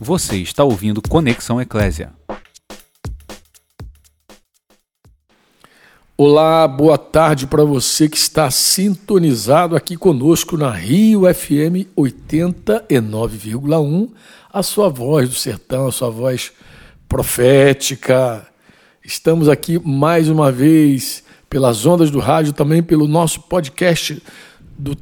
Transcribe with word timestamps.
Você 0.00 0.36
está 0.36 0.62
ouvindo 0.62 1.02
Conexão 1.02 1.60
Eclésia. 1.60 2.12
Olá, 6.16 6.68
boa 6.68 6.96
tarde 6.96 7.48
para 7.48 7.64
você 7.64 8.08
que 8.08 8.16
está 8.16 8.48
sintonizado 8.48 9.74
aqui 9.74 9.96
conosco 9.96 10.56
na 10.56 10.70
Rio 10.70 11.22
FM 11.22 11.90
89,1, 11.96 14.10
a 14.52 14.62
sua 14.62 14.88
voz 14.88 15.28
do 15.28 15.34
sertão, 15.34 15.88
a 15.88 15.92
sua 15.92 16.10
voz 16.10 16.52
profética. 17.08 18.46
Estamos 19.04 19.48
aqui 19.48 19.80
mais 19.84 20.28
uma 20.28 20.52
vez 20.52 21.24
pelas 21.50 21.84
ondas 21.84 22.08
do 22.08 22.20
rádio, 22.20 22.52
também 22.52 22.84
pelo 22.84 23.08
nosso 23.08 23.40
podcast 23.42 24.22
do 24.78 24.96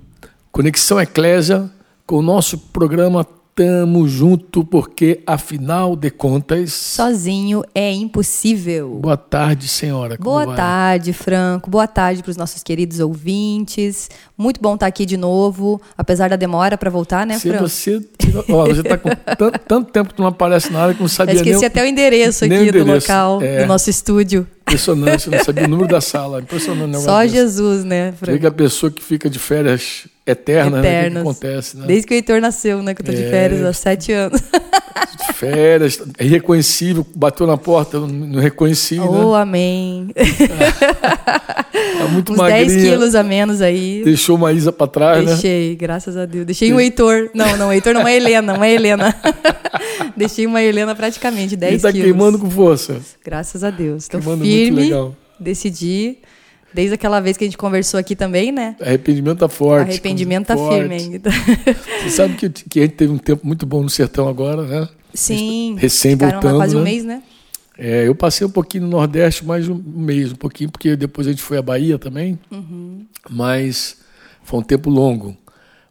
Conexão 0.51 0.99
Eclésia, 0.99 1.71
com 2.07 2.17
o 2.17 2.23
nosso 2.23 2.57
programa 2.57 3.27
Tamo 3.57 4.07
junto, 4.07 4.63
porque 4.67 5.23
afinal 5.27 5.97
de 5.97 6.11
contas. 6.11 6.75
Sozinho 6.75 7.65
é 7.75 7.91
impossível. 7.91 8.99
Boa 9.01 9.17
tarde, 9.17 9.67
senhora. 9.67 10.19
Como 10.19 10.25
Boa 10.25 10.45
vai? 10.45 10.57
tarde, 10.57 11.15
Franco. 11.15 11.71
Boa 11.71 11.89
tarde 11.89 12.23
para 12.23 12.33
os 12.33 12.37
nossos 12.37 12.63
queridos 12.63 13.01
ouvintes. 13.01 14.11
Muito 14.37 14.61
bom 14.61 14.75
estar 14.75 14.85
tá 14.85 14.89
aqui 14.89 15.07
de 15.07 15.17
novo, 15.17 15.81
apesar 15.97 16.29
da 16.29 16.37
demora 16.37 16.77
para 16.77 16.91
voltar, 16.91 17.27
né, 17.27 17.39
Se 17.39 17.49
Franco? 17.49 17.67
Você, 17.67 18.07
ó, 18.51 18.67
você 18.67 18.83
tá 18.83 18.99
com 18.99 19.09
tanto, 19.39 19.59
tanto, 19.61 19.91
tempo 19.91 20.13
que 20.13 20.21
não 20.21 20.29
aparece 20.29 20.71
nada 20.71 20.93
que 20.93 21.01
não 21.01 21.09
sabia 21.09 21.33
Eu 21.33 21.37
esqueci 21.39 21.61
nem, 21.61 21.67
até 21.67 21.83
o 21.83 21.87
endereço 21.87 22.45
aqui 22.45 22.55
endereço. 22.55 22.85
do 22.85 22.93
local, 22.93 23.41
é. 23.41 23.63
do 23.63 23.67
nosso 23.67 23.89
estúdio. 23.89 24.47
Impressionante, 24.69 25.31
não 25.31 25.43
sabia 25.43 25.65
o 25.65 25.69
número 25.69 25.89
da 25.89 26.03
sala. 26.03 26.43
Impressionante. 26.43 27.01
Só 27.01 27.27
Jesus, 27.27 27.85
né, 27.85 28.13
Franco? 28.13 28.35
Chega 28.35 28.49
a 28.49 28.53
pessoa 28.53 28.93
que 28.93 29.03
fica 29.03 29.31
de 29.31 29.39
férias 29.39 30.09
eterna, 30.27 30.79
Eternas. 30.81 31.13
né? 31.15 31.21
O 31.21 31.25
que 31.25 31.31
acontece, 31.47 31.77
né? 31.77 31.87
Desde 31.87 32.07
que 32.07 32.15
o 32.15 32.17
Heitor 32.17 32.41
nasceu, 32.41 32.83
né? 32.83 32.95
Que 32.95 33.03
eu 33.03 33.07
tô 33.07 33.13
de 33.13 33.23
É. 33.25 33.31
férias 33.31 33.63
há 33.65 33.73
sete 33.73 34.13
anos. 34.13 34.41
De 34.41 35.33
férias, 35.35 36.03
é 36.19 36.25
irreconhecível, 36.25 37.07
bateu 37.15 37.47
na 37.47 37.57
porta, 37.57 37.99
não 38.01 38.41
reconheci, 38.41 38.99
Oh, 38.99 39.35
né? 39.37 39.43
amém. 39.43 40.09
Tá 41.99 42.09
muito 42.11 42.33
Uns 42.33 42.39
magrinha. 42.39 42.67
10 42.67 42.83
quilos 42.85 43.15
a 43.15 43.23
menos 43.23 43.61
aí. 43.61 44.03
Deixou 44.05 44.37
uma 44.37 44.53
Isa 44.53 44.73
pra 44.73 44.87
trás, 44.87 45.25
né? 45.25 45.33
Deixei, 45.33 45.75
graças 45.77 46.17
a 46.17 46.25
Deus. 46.25 46.47
Deixei 46.47 46.73
um 46.73 46.81
Heitor. 46.81 47.31
Não, 47.35 47.57
não, 47.57 47.73
Heitor 47.73 47.95
não, 47.95 48.01
uma 48.01 48.13
Helena, 48.13 48.55
uma 48.55 48.69
Helena. 48.69 49.15
Deixei 50.17 50.47
uma 50.47 50.63
Helena 50.63 50.95
praticamente 50.95 51.57
10 51.57 51.81
E 51.81 51.83
tá 51.83 51.93
quilos. 51.93 52.07
queimando 52.07 52.39
com 52.39 52.51
força. 52.51 52.97
Graças 53.25 53.63
a 53.63 53.71
Deus. 53.71 54.05
Estou 54.05 54.21
Queimando 54.21 54.45
muito 54.45 54.53
firme. 54.57 54.81
legal. 54.83 55.15
Decidi. 55.39 56.19
Desde 56.77 56.93
aquela 56.93 57.21
vez 57.21 57.39
que 57.39 57.45
a 57.45 57.47
gente 57.47 57.57
conversou 57.57 57.99
aqui 57.99 58.15
também, 58.15 58.53
né? 58.53 58.77
Arrependimento 58.79 59.39
tá 59.39 59.49
forte. 59.49 59.93
Arrependimento 59.93 60.49
tá 60.49 60.59
forte. 60.59 60.77
firme 60.77 60.95
ainda. 60.95 61.31
Você 62.05 62.11
sabe 62.11 62.35
que, 62.35 62.51
que 62.51 62.81
a 62.81 62.83
gente 62.83 62.97
teve 62.97 63.11
um 63.11 63.17
tempo 63.17 63.47
muito 63.47 63.65
bom 63.65 63.83
no 63.83 63.89
sertão 63.89 64.29
agora, 64.29 64.61
né? 64.61 64.87
Sim. 65.15 65.77
Recém 65.79 66.15
voltando, 66.15 66.59
quase 66.59 66.77
um 66.77 66.81
né? 66.81 66.85
mês, 66.85 67.03
né? 67.03 67.23
É, 67.79 68.07
eu 68.07 68.15
passei 68.15 68.47
um 68.47 68.51
pouquinho 68.51 68.85
no 68.85 68.91
Nordeste, 68.91 69.43
mais 69.43 69.67
um 69.71 69.83
mês, 69.83 70.33
um 70.33 70.37
pouquinho, 70.37 70.71
porque 70.71 70.95
depois 70.97 71.27
a 71.27 71.31
gente 71.31 71.41
foi 71.41 71.57
à 71.57 71.63
Bahia 71.63 71.99
também. 71.99 72.39
Uhum. 72.51 73.07
Mas 73.31 73.97
foi 74.45 74.61
um 74.61 74.63
tempo 74.63 74.91
longo. 74.91 75.35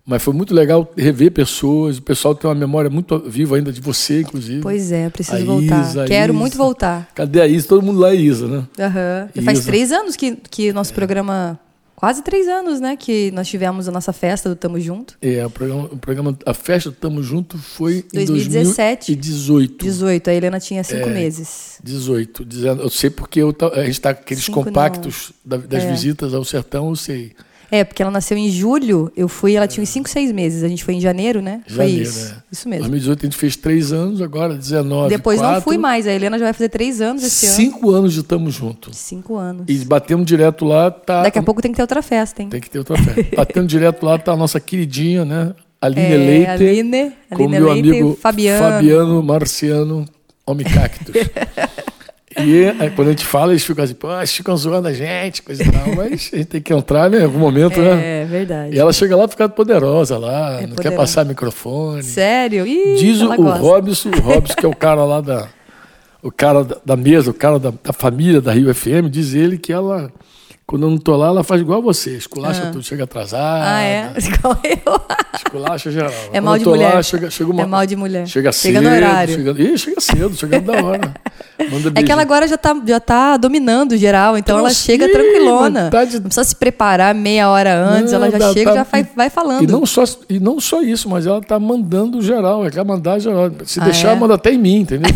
Mas 0.06 0.22
foi 0.22 0.34
muito 0.36 0.54
legal 0.54 0.92
rever 0.96 1.32
pessoas. 1.32 1.98
O 1.98 2.02
pessoal 2.04 2.36
tem 2.36 2.48
uma 2.48 2.56
memória 2.56 2.90
muito 2.92 3.18
viva 3.28 3.56
ainda 3.56 3.74
de 3.74 3.82
você, 3.82 4.22
inclusive. 4.22 4.62
Pois 4.62 4.92
é, 4.92 5.10
preciso 5.10 5.38
A 5.42 5.46
voltar. 5.46 5.82
Isa, 5.82 6.06
Quero 6.06 6.32
Isa. 6.34 6.40
muito 6.40 6.58
voltar. 6.58 7.10
Cadê 7.16 7.42
a 7.42 7.48
Isa? 7.48 7.68
Todo 7.68 7.82
mundo 7.82 8.00
lá 8.00 8.12
é 8.12 8.16
Isa, 8.16 8.48
né? 8.48 8.68
Aham. 8.80 9.30
Faz 9.44 9.66
três 9.66 9.92
anos 9.92 10.16
que, 10.16 10.36
que 10.50 10.72
nosso 10.72 10.94
programa. 10.94 11.60
Quase 11.96 12.22
três 12.22 12.46
anos, 12.48 12.80
né? 12.82 12.96
Que 12.98 13.32
nós 13.32 13.48
tivemos 13.48 13.88
a 13.88 13.92
nossa 13.92 14.12
festa 14.14 14.50
do 14.50 14.56
Tamo 14.56 14.80
Junto. 14.80 15.16
É, 15.22 15.44
o 15.46 15.50
programa, 15.50 15.84
o 15.86 15.98
programa 15.98 16.38
A 16.46 16.54
Festa 16.54 16.92
do 16.92 16.96
Tamo 16.98 17.24
Junto 17.24 17.58
foi 17.58 18.06
em 18.14 18.26
2017. 18.26 19.16
2018. 19.16 19.84
18. 19.86 20.30
A 20.30 20.34
Helena 20.34 20.60
tinha 20.60 20.84
cinco 20.84 21.08
É. 21.10 21.14
meses. 21.14 21.80
18. 21.82 22.44
Dizendo, 22.46 22.84
eu 22.84 22.90
sei 22.90 23.10
porque 23.10 23.40
eu 23.42 23.56
a 23.74 23.80
gente 23.86 23.92
está 23.92 24.14
com 24.14 24.22
aqueles 24.22 24.44
Cinco 24.44 24.62
compactos 24.64 25.32
da- 25.44 25.56
das 25.58 25.84
É. 25.84 25.90
visitas 25.92 26.34
ao 26.34 26.44
sertão, 26.44 26.90
eu 26.90 26.96
sei. 26.98 27.32
É, 27.72 27.84
porque 27.84 28.02
ela 28.02 28.12
nasceu 28.12 28.38
em 28.38 28.50
julho, 28.50 29.12
eu 29.16 29.28
fui, 29.28 29.56
ela 29.56 29.68
tinha 29.68 29.82
uns 29.84 29.90
5, 29.90 30.10
6 30.10 30.32
meses. 30.32 30.64
A 30.64 30.68
gente 30.68 30.84
foi 30.84 30.96
em 30.96 31.02
janeiro, 31.02 31.42
né? 31.42 31.62
foi 31.68 31.76
Janeiro, 31.76 32.04
isso. 32.04 32.34
é. 32.34 32.44
Isso 32.52 32.70
mesmo. 32.70 32.82
2018 32.84 33.20
a 33.20 33.26
gente 33.30 33.38
fez 33.38 33.56
três 33.56 33.92
anos, 33.92 34.22
agora 34.22 34.56
19. 34.56 35.10
Depois 35.10 35.42
não 35.42 35.62
fui 35.62 35.78
mais. 35.78 36.08
A 36.08 36.12
Helena 36.14 36.38
já 36.38 36.46
vai 36.46 36.54
fazer 36.54 36.70
três 36.70 37.02
anos 37.02 37.24
esse 37.24 37.46
ano. 37.48 37.56
Cinco 37.56 37.92
anos 37.92 38.14
de 38.14 38.24
Tamo 38.24 38.50
Junto. 38.52 38.94
Cinco 38.96 39.36
anos. 39.36 39.66
E 39.68 39.76
batemos 39.86 40.26
direto 40.26 40.66
lá, 40.66 40.90
tá. 40.92 41.24
Daqui 41.24 41.40
a 41.40 41.44
pouco 41.44 41.62
tem 41.62 41.72
que 41.72 41.76
ter 41.78 41.84
outra 41.84 42.02
festa, 42.02 42.42
hein? 42.42 42.50
Tem 42.50 42.62
que 42.62 42.70
ter 42.70 42.80
outra 42.80 42.98
fé. 42.98 43.24
batendo 43.36 43.68
direto 43.68 44.06
lá, 44.06 44.18
tá 44.18 44.32
a 44.34 44.38
nossa 44.38 44.60
queridinha, 44.60 45.26
né? 45.26 45.54
Aline 45.82 46.02
É, 46.02 46.18
Leite. 46.18 46.50
Aline, 46.50 47.12
com 47.30 47.36
Aline 47.36 47.50
meu 47.60 47.66
Leite 47.74 47.90
amigo 47.90 48.16
e 48.18 48.22
Fabiano. 48.22 48.64
Fabiano 48.64 49.24
Marciano 49.24 50.06
Homem 50.46 50.66
Cactus. 50.66 51.14
e 52.38 52.64
é, 52.66 52.90
quando 52.90 53.08
a 53.08 53.12
gente 53.12 53.26
fala, 53.26 53.52
eles 53.54 53.64
ficam 53.64 53.84
assim, 53.84 53.94
pô, 53.94 54.14
eles 54.18 54.34
ficam 54.34 54.58
zoando 54.58 54.88
a 54.88 54.94
gente, 54.94 55.42
coisa 55.42 55.64
e 55.64 55.72
tal, 55.72 55.88
mas 55.96 56.30
a 56.34 56.38
gente 56.38 56.46
tem 56.46 56.62
que 56.62 56.74
entrar 56.74 57.10
né, 57.10 57.20
em 57.20 57.24
algum 57.24 57.40
momento, 57.40 57.80
né? 57.80 58.22
É, 58.22 58.26
verdade. 58.26 58.76
E 58.76 58.80
ela 58.80 58.92
chega 58.92 59.16
lá 59.16 59.28
fica 59.28 59.48
poderosa 59.48 60.18
lá, 60.18 60.58
É 60.58 60.62
não 60.62 60.70
quer 60.70 60.76
poderosa. 60.76 60.98
passar 60.98 61.26
microfone. 61.26 62.04
Sério? 62.04 62.68
Ih, 62.68 62.96
Diz 62.98 63.22
o 63.22 63.36
gosta. 63.36 63.60
Robson, 63.60 64.10
o 64.10 64.20
Robson, 64.22 64.54
que 64.56 64.66
é 64.66 64.70
o 64.70 64.76
cara 64.76 65.04
lá 65.06 65.22
da. 65.22 65.48
O 66.22 66.32
cara 66.32 66.64
da, 66.64 66.78
da 66.84 66.96
mesa, 66.98 67.30
o 67.30 67.34
cara 67.34 67.60
da, 67.60 67.72
da 67.84 67.94
família 67.94 68.42
da 68.42 68.52
Rio 68.52 68.74
FM, 68.74 69.10
diz 69.12 69.34
ele 69.36 69.58
que 69.60 69.72
ela, 69.72 70.12
quando 70.68 70.84
eu 70.84 70.90
não 70.90 70.98
tô 70.98 71.16
lá, 71.16 71.28
ela 71.28 71.44
faz 71.44 71.62
igual 71.62 71.78
a 71.80 71.82
você. 71.82 72.12
Esculacha 72.18 72.64
Ah. 72.68 72.72
tudo, 72.72 72.84
chega 72.84 73.04
atrasada. 73.04 73.66
Ah, 73.76 73.82
é? 73.82 74.12
Igual 74.18 74.58
eu. 74.64 75.02
Esculacha 75.36 75.92
geral. 75.92 76.12
É 76.34 76.42
mal 76.42 76.58
de 76.58 76.66
mulher. 76.66 76.94
Lá, 76.96 77.04
chega, 77.04 77.30
chega 77.30 77.52
uma, 77.52 77.62
É 77.62 77.66
mal 77.66 77.86
de 77.86 77.96
mulher. 77.96 78.28
Chega 78.28 78.52
cedo. 78.52 78.74
Chega 78.74 78.82
no 78.90 78.96
horário. 78.96 79.36
Chega, 79.36 79.62
ih, 79.62 79.78
chega 79.78 80.02
cedo, 80.02 80.36
chegando 80.36 80.66
da 80.72 80.84
hora. 80.84 81.14
Manda 81.72 81.92
É 82.00 82.04
que 82.04 82.12
ela 82.12 82.22
agora 82.22 82.48
já 82.48 82.58
tá, 82.58 82.76
já 82.86 83.00
tá 83.00 83.38
dominando 83.38 83.96
geral, 83.96 84.38
então 84.38 84.58
ela 84.58 84.68
Nossa, 84.68 84.82
chega 84.84 85.06
ih, 85.06 85.12
tranquilona. 85.12 85.90
tá 85.90 86.04
de- 86.04 86.16
Não 86.16 86.24
precisa 86.24 86.44
se 86.44 86.56
preparar 86.56 87.14
meia 87.16 87.48
hora 87.50 87.74
antes, 87.78 88.12
Não, 88.12 88.20
ela 88.20 88.32
já 88.32 88.38
dá- 88.38 88.48
chega 88.54 88.62
e 88.62 88.74
tá- 88.74 88.76
já 88.76 88.84
vai, 88.84 89.04
vai 89.16 89.30
falando. 89.30 89.64
E 89.64 89.68
não, 89.68 89.86
só, 89.86 90.04
e 90.30 90.40
não 90.40 90.60
só 90.60 90.82
isso, 90.82 91.08
mas 91.10 91.26
ela 91.26 91.42
tá 91.42 91.58
mandando 91.60 92.22
geral, 92.22 92.62
ela 92.62 92.72
quer 92.72 92.84
mandar 92.84 93.20
geral. 93.20 93.52
Se 93.66 93.80
Ah, 93.80 93.86
deixar, 93.86 94.12
é? 94.12 94.16
manda 94.16 94.34
até 94.36 94.52
em 94.52 94.58
mim, 94.58 94.78
entendeu? 94.82 95.10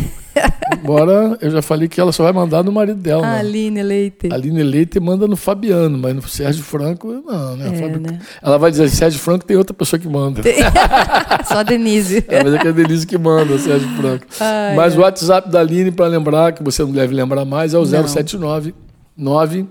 Embora 0.81 1.37
eu 1.41 1.49
já 1.51 1.61
falei 1.61 1.87
que 1.87 1.99
ela 1.99 2.11
só 2.11 2.23
vai 2.23 2.31
mandar 2.31 2.63
no 2.63 2.71
marido 2.71 2.99
dela. 2.99 3.25
Ah, 3.25 3.33
né? 3.33 3.39
Aline 3.39 3.83
Leite. 3.83 4.29
A 4.31 4.35
Aline 4.35 4.63
Leite 4.63 4.99
manda 4.99 5.27
no 5.27 5.35
Fabiano, 5.35 5.97
mas 5.97 6.15
no 6.15 6.21
Sérgio 6.27 6.63
Franco, 6.63 7.23
não, 7.25 7.55
né? 7.57 7.69
É, 7.73 7.81
Fábio- 7.81 7.99
né? 7.99 8.19
Ela 8.41 8.57
vai 8.57 8.71
dizer, 8.71 8.89
Sérgio 8.89 9.19
Franco 9.19 9.45
tem 9.45 9.57
outra 9.57 9.73
pessoa 9.73 9.99
que 9.99 10.07
manda. 10.07 10.41
Só 11.47 11.59
a 11.59 11.63
Denise. 11.63 12.23
Ela 12.27 12.43
vai 12.43 12.51
dizer 12.51 12.59
que 12.61 12.67
é 12.67 12.69
a 12.69 12.73
Denise 12.73 13.07
que 13.07 13.17
manda, 13.17 13.57
Sérgio 13.57 13.89
Franco. 13.97 14.25
Ai, 14.39 14.75
mas 14.75 14.93
ai. 14.93 14.99
o 14.99 15.01
WhatsApp 15.01 15.49
da 15.49 15.59
Aline, 15.59 15.91
para 15.91 16.07
lembrar, 16.07 16.53
que 16.53 16.63
você 16.63 16.81
não 16.83 16.91
deve 16.91 17.13
lembrar 17.13 17.45
mais, 17.45 17.73
é 17.73 17.77
o 17.77 17.85
Não. 17.85 18.07
079 18.07 18.73
9 19.17 19.65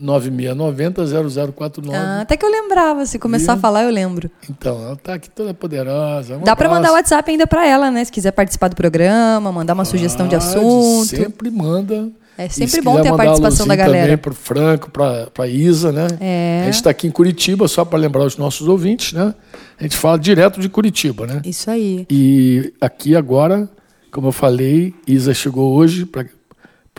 9690 0.00 1.52
0049. 1.52 1.96
Ah, 1.96 2.20
até 2.22 2.36
que 2.36 2.44
eu 2.44 2.50
lembrava, 2.50 3.04
se 3.06 3.18
começar 3.18 3.54
a 3.54 3.56
falar, 3.56 3.84
eu 3.84 3.90
lembro. 3.90 4.30
Então, 4.48 4.82
ela 4.82 4.96
tá 4.96 5.14
aqui 5.14 5.30
toda 5.30 5.52
poderosa. 5.52 6.36
Um 6.36 6.40
Dá 6.40 6.56
pra 6.56 6.68
mandar 6.68 6.90
o. 6.90 6.94
WhatsApp 6.94 7.30
ainda 7.30 7.46
pra 7.46 7.66
ela, 7.66 7.90
né? 7.90 8.04
Se 8.04 8.12
quiser 8.12 8.32
participar 8.32 8.68
do 8.68 8.76
programa, 8.76 9.52
mandar 9.52 9.74
uma 9.74 9.84
sugestão 9.84 10.26
de 10.28 10.36
assunto. 10.36 11.06
Sempre 11.06 11.50
manda. 11.50 12.10
É 12.40 12.46
E 12.46 12.50
sempre 12.50 12.70
se 12.70 12.80
bom 12.80 13.02
ter 13.02 13.08
a 13.08 13.16
participação 13.16 13.66
da 13.66 13.74
alôzinho 13.74 13.76
galera. 13.76 14.04
Também 14.04 14.16
pro 14.16 14.34
Franco, 14.34 14.90
pra, 14.90 15.26
pra 15.26 15.46
Isa, 15.46 15.92
né? 15.92 16.06
É. 16.18 16.60
A 16.62 16.64
gente 16.64 16.74
está 16.76 16.88
aqui 16.88 17.06
em 17.06 17.10
Curitiba, 17.10 17.68
só 17.68 17.84
para 17.84 17.98
lembrar 17.98 18.24
os 18.24 18.38
nossos 18.38 18.66
ouvintes, 18.66 19.12
né? 19.12 19.34
A 19.78 19.82
gente 19.82 19.96
fala 19.96 20.18
direto 20.18 20.58
de 20.58 20.68
Curitiba, 20.70 21.26
né? 21.26 21.42
Isso 21.44 21.70
aí. 21.70 22.06
E 22.10 22.72
aqui 22.80 23.14
agora, 23.14 23.68
como 24.10 24.28
eu 24.28 24.32
falei, 24.32 24.94
Isa 25.06 25.34
chegou 25.34 25.74
hoje 25.74 26.06
para 26.06 26.24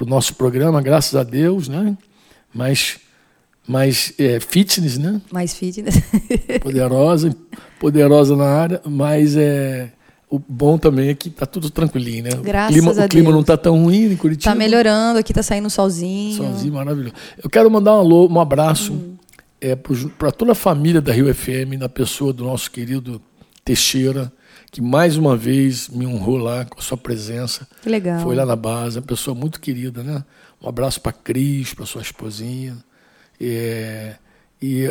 o 0.01 0.05
nosso 0.05 0.35
programa, 0.35 0.79
graças 0.79 1.15
a 1.15 1.23
Deus, 1.23 1.67
né? 1.67 1.97
Mas, 2.53 2.97
mas 3.67 4.13
é, 4.17 4.39
fitness, 4.39 4.97
né? 4.97 5.21
Mais 5.31 5.53
fitness. 5.53 5.95
Poderosa, 6.61 7.35
poderosa 7.79 8.35
na 8.35 8.45
área, 8.45 8.81
mas 8.85 9.35
é 9.35 9.91
o 10.29 10.39
bom 10.39 10.77
também 10.77 11.09
é 11.09 11.13
que 11.13 11.29
tá 11.29 11.45
tudo 11.45 11.69
tranquilinho, 11.69 12.23
né? 12.23 12.29
Graças 12.41 12.69
o 12.69 12.73
clima, 12.79 12.91
a 13.01 13.05
o 13.05 13.09
clima 13.09 13.25
Deus. 13.25 13.35
não 13.35 13.43
tá 13.43 13.57
tão 13.57 13.83
ruim 13.83 14.13
em 14.13 14.15
Curitiba. 14.15 14.53
tá 14.53 14.57
melhorando, 14.57 15.19
aqui 15.19 15.33
tá 15.33 15.43
saindo 15.43 15.69
solzinho. 15.69 16.37
Sozinho, 16.37 16.73
maravilhoso. 16.73 17.13
Eu 17.43 17.49
quero 17.49 17.69
mandar 17.69 17.95
um 17.97 17.99
alô, 17.99 18.27
um 18.29 18.39
abraço 18.39 18.93
Hum. 18.93 19.15
é, 19.59 19.75
para 19.75 20.31
toda 20.31 20.53
a 20.53 20.55
família 20.55 21.01
da 21.01 21.11
Rio 21.11 21.33
FM, 21.33 21.77
na 21.77 21.89
pessoa 21.89 22.31
do 22.31 22.45
nosso 22.45 22.71
querido 22.71 23.21
Teixeira, 23.65 24.31
que 24.71 24.81
mais 24.81 25.17
uma 25.17 25.35
vez 25.35 25.89
me 25.89 26.07
honrou 26.07 26.37
lá 26.37 26.63
com 26.63 26.79
a 26.79 26.81
sua 26.81 26.97
presença. 26.97 27.67
Que 27.81 27.89
legal. 27.89 28.21
Foi 28.21 28.33
lá 28.33 28.45
na 28.45 28.55
base, 28.55 28.99
uma 28.99 29.05
pessoa 29.05 29.35
muito 29.35 29.59
querida, 29.59 30.01
né? 30.01 30.23
Um 30.61 30.69
abraço 30.69 31.01
para 31.01 31.11
Cris, 31.11 31.73
para 31.73 31.85
sua 31.85 32.01
esposinha. 32.01 32.77
É, 33.39 34.15
e 34.61 34.85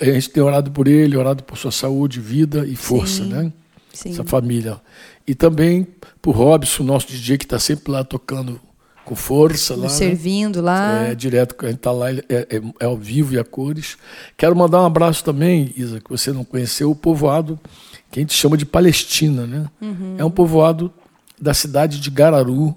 a 0.00 0.04
gente 0.04 0.30
tem 0.30 0.42
orado 0.42 0.70
por 0.70 0.86
ele, 0.86 1.16
orado 1.16 1.42
por 1.42 1.58
sua 1.58 1.72
saúde, 1.72 2.20
vida 2.20 2.64
e 2.66 2.76
força, 2.76 3.24
Sim. 3.24 3.28
né? 3.30 3.52
Sim. 3.92 4.10
Essa 4.10 4.22
família. 4.22 4.80
E 5.26 5.34
também 5.34 5.86
por 6.22 6.36
Robson, 6.36 6.84
nosso 6.84 7.08
DJ, 7.08 7.36
que 7.36 7.44
está 7.44 7.58
sempre 7.58 7.90
lá 7.90 8.04
tocando 8.04 8.60
com 9.04 9.16
força 9.16 9.74
lá. 9.74 9.84
Né? 9.84 9.88
servindo 9.88 10.60
lá. 10.60 11.08
É 11.08 11.14
direto, 11.14 11.56
a 11.64 11.68
gente 11.68 11.78
está 11.78 11.90
lá, 11.90 12.10
é, 12.12 12.22
é- 12.28 12.62
é 12.78 12.84
ao 12.84 12.96
vivo 12.96 13.34
e 13.34 13.38
a 13.38 13.44
cores. 13.44 13.96
Quero 14.36 14.54
mandar 14.54 14.82
um 14.82 14.86
abraço 14.86 15.24
também, 15.24 15.72
Isa, 15.76 15.98
que 15.98 16.10
você 16.10 16.30
não 16.30 16.44
conheceu, 16.44 16.90
o 16.90 16.94
povoado 16.94 17.58
que 18.10 18.20
a 18.20 18.22
gente 18.22 18.34
chama 18.34 18.56
de 18.56 18.64
Palestina, 18.66 19.46
né? 19.46 19.66
Uhum. 19.80 20.14
É 20.18 20.24
um 20.24 20.30
povoado 20.30 20.92
da 21.40 21.52
cidade 21.54 22.00
de 22.00 22.10
Gararu 22.10 22.76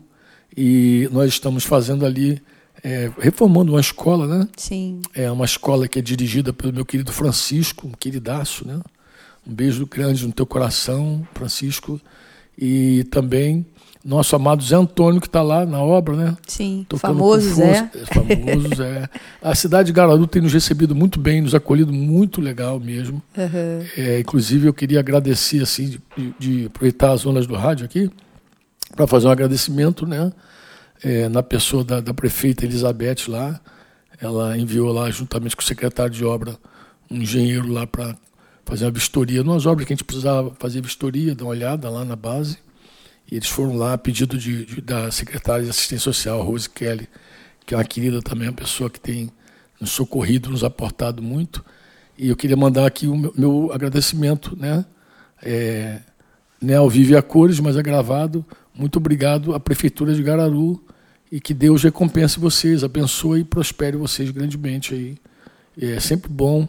e 0.56 1.08
nós 1.12 1.30
estamos 1.30 1.64
fazendo 1.64 2.06
ali, 2.06 2.42
é, 2.84 3.12
reformando 3.20 3.74
uma 3.74 3.82
escola, 3.82 4.28
né? 4.28 4.48
Sim. 4.58 5.02
É 5.16 5.32
uma 5.32 5.46
escola 5.46 5.88
que 5.88 6.00
é 6.00 6.02
dirigida 6.02 6.52
pelo 6.52 6.74
meu 6.74 6.86
querido 6.86 7.12
Francisco, 7.12 7.88
um 7.88 7.92
queridaço, 7.92 8.68
né? 8.68 8.80
Um 9.48 9.54
beijo 9.54 9.86
grande 9.86 10.26
no 10.26 10.34
teu 10.34 10.46
coração, 10.46 11.26
Francisco. 11.34 12.00
E 12.58 13.06
também 13.06 13.66
nosso 14.04 14.36
amado 14.36 14.64
Zé 14.64 14.76
Antônio, 14.76 15.22
que 15.22 15.28
está 15.28 15.42
lá 15.42 15.66
na 15.66 15.82
obra, 15.82 16.16
né? 16.16 16.38
Sim, 16.48 16.86
Tocando 16.90 17.14
famoso 17.14 17.56
Zé. 17.56 17.90
É, 17.94 18.14
Famoso 18.14 18.76
Zé. 18.76 19.10
A 19.42 19.54
cidade 19.54 19.88
de 19.88 19.94
Gararu 19.94 20.26
tem 20.26 20.42
nos 20.42 20.54
recebido 20.54 20.96
muito 20.96 21.20
bem, 21.20 21.42
nos 21.42 21.54
acolhido 21.54 21.94
muito 21.94 22.42
legal 22.42 22.80
mesmo. 22.80 23.22
Aham. 23.38 23.86
É, 23.96 24.20
inclusive, 24.20 24.68
eu 24.68 24.74
queria 24.74 25.00
agradecer, 25.00 25.62
assim, 25.62 26.00
de, 26.18 26.34
de 26.40 26.66
aproveitar 26.66 27.12
as 27.12 27.26
ondas 27.26 27.46
do 27.46 27.56
rádio 27.56 27.86
aqui, 27.86 28.10
para 28.96 29.08
fazer 29.08 29.28
um 29.28 29.32
agradecimento, 29.32 30.06
né? 30.06 30.32
É, 31.04 31.28
na 31.30 31.42
pessoa 31.42 31.84
da, 31.84 32.00
da 32.00 32.14
prefeita 32.14 32.66
Elizabeth 32.66 33.28
lá. 33.28 33.60
Ela 34.20 34.56
enviou 34.58 34.92
lá, 34.92 35.10
juntamente 35.10 35.56
com 35.56 35.64
o 35.64 35.66
secretário 35.66 36.14
de 36.14 36.24
obra, 36.24 36.56
um 37.10 37.18
engenheiro 37.18 37.68
lá 37.72 37.88
para 37.88 38.16
fazer 38.64 38.86
uma 38.86 38.92
vistoria, 38.92 39.44
nas 39.44 39.66
obras 39.66 39.88
que 39.88 39.94
a 39.94 39.96
gente 39.96 40.04
precisava 40.04 40.54
fazer 40.60 40.80
vistoria, 40.82 41.34
dar 41.34 41.46
uma 41.46 41.50
olhada 41.52 41.90
lá 41.90 42.06
na 42.06 42.16
base. 42.16 42.60
E 43.32 43.36
eles 43.36 43.48
foram 43.48 43.76
lá 43.76 43.94
a 43.94 43.98
pedido 43.98 44.38
de, 44.38 44.64
de- 44.66 44.82
da 44.82 45.10
secretária 45.10 45.64
de 45.64 45.72
assistência 45.72 46.04
social, 46.04 46.42
Rose 46.44 46.70
Kelly, 46.70 47.08
que 47.66 47.74
é 47.74 47.78
uma 47.78 47.84
querida 47.84 48.22
também, 48.22 48.48
uma 48.50 48.54
pessoa 48.56 48.90
que 48.90 49.00
tem 49.00 49.32
nos 49.80 49.90
socorrido, 49.90 50.52
nos 50.52 50.64
aportado 50.64 51.24
muito. 51.24 51.66
E 52.16 52.30
eu 52.30 52.36
queria 52.36 52.56
mandar 52.56 52.86
aqui 52.86 53.08
o 53.08 53.18
meu, 53.18 53.34
meu 53.36 53.72
agradecimento, 53.74 54.56
né? 54.56 54.86
É, 55.42 56.00
né, 56.62 56.76
ao 56.76 56.88
vivo 56.88 57.14
e 57.14 57.16
a 57.16 57.24
cores, 57.24 57.60
mas 57.60 57.76
é 57.76 57.82
gravado. 57.82 58.46
Muito 58.74 58.98
obrigado 58.98 59.54
à 59.54 59.60
Prefeitura 59.60 60.14
de 60.14 60.24
Gararu 60.24 60.82
e 61.32 61.40
que 61.40 61.54
Deus 61.54 61.84
recompense 61.84 62.40
vocês, 62.40 62.84
abençoe 62.84 63.42
e 63.42 63.44
prospere 63.44 63.98
vocês 63.98 64.30
grandemente 64.32 64.94
aí. 64.94 65.18
É 65.80 66.00
sempre 66.00 66.30
bom. 66.30 66.68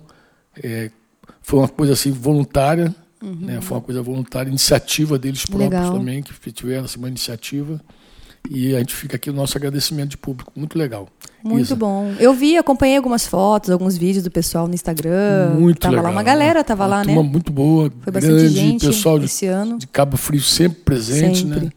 é, 0.63 0.91
foi 1.43 1.59
uma 1.59 1.69
coisa 1.69 1.93
assim 1.93 2.11
voluntária, 2.13 2.95
né? 3.21 3.61
Foi 3.61 3.77
uma 3.77 3.83
coisa 3.83 4.03
voluntária, 4.03 4.49
iniciativa 4.49 5.19
deles 5.19 5.45
próprios 5.45 5.71
Legal. 5.71 5.93
também 5.93 6.23
que 6.23 6.53
tiveram 6.53 6.85
assim, 6.85 6.99
uma 6.99 7.09
iniciativa. 7.09 7.81
E 8.51 8.75
a 8.75 8.79
gente 8.81 8.95
fica 8.95 9.17
aqui 9.17 9.31
o 9.31 9.33
nosso 9.33 9.57
agradecimento 9.57 10.11
de 10.11 10.17
público, 10.17 10.53
muito 10.57 10.77
legal. 10.77 11.09
Muito 11.45 11.67
Isa, 11.67 11.77
bom. 11.77 12.13
Eu 12.19 12.35
vi, 12.35 12.57
acompanhei 12.57 12.97
algumas 12.97 13.27
fotos, 13.27 13.71
alguns 13.71 13.97
vídeos 13.97 14.25
do 14.25 14.31
pessoal 14.31 14.67
no 14.67 14.75
Instagram. 14.75 15.55
Muito 15.59 15.79
tava 15.79 15.95
legal. 15.95 16.11
lá 16.11 16.17
uma 16.17 16.23
galera, 16.23 16.65
tava 16.65 16.83
uma 16.83 16.89
lá, 16.89 17.05
né? 17.05 17.15
turma 17.15 17.23
muito 17.23 17.53
boa, 17.53 17.91
Foi 18.03 18.13
bastante 18.13 18.35
grande, 18.35 18.49
gente 18.49 18.87
pessoal 18.87 19.19
de, 19.19 19.27
esse 19.27 19.47
ano. 19.47 19.79
de 19.79 19.87
Cabo 19.87 20.17
Frio 20.17 20.43
sempre 20.43 20.81
presente, 20.83 21.43
Sempre. 21.43 21.61
né? 21.67 21.71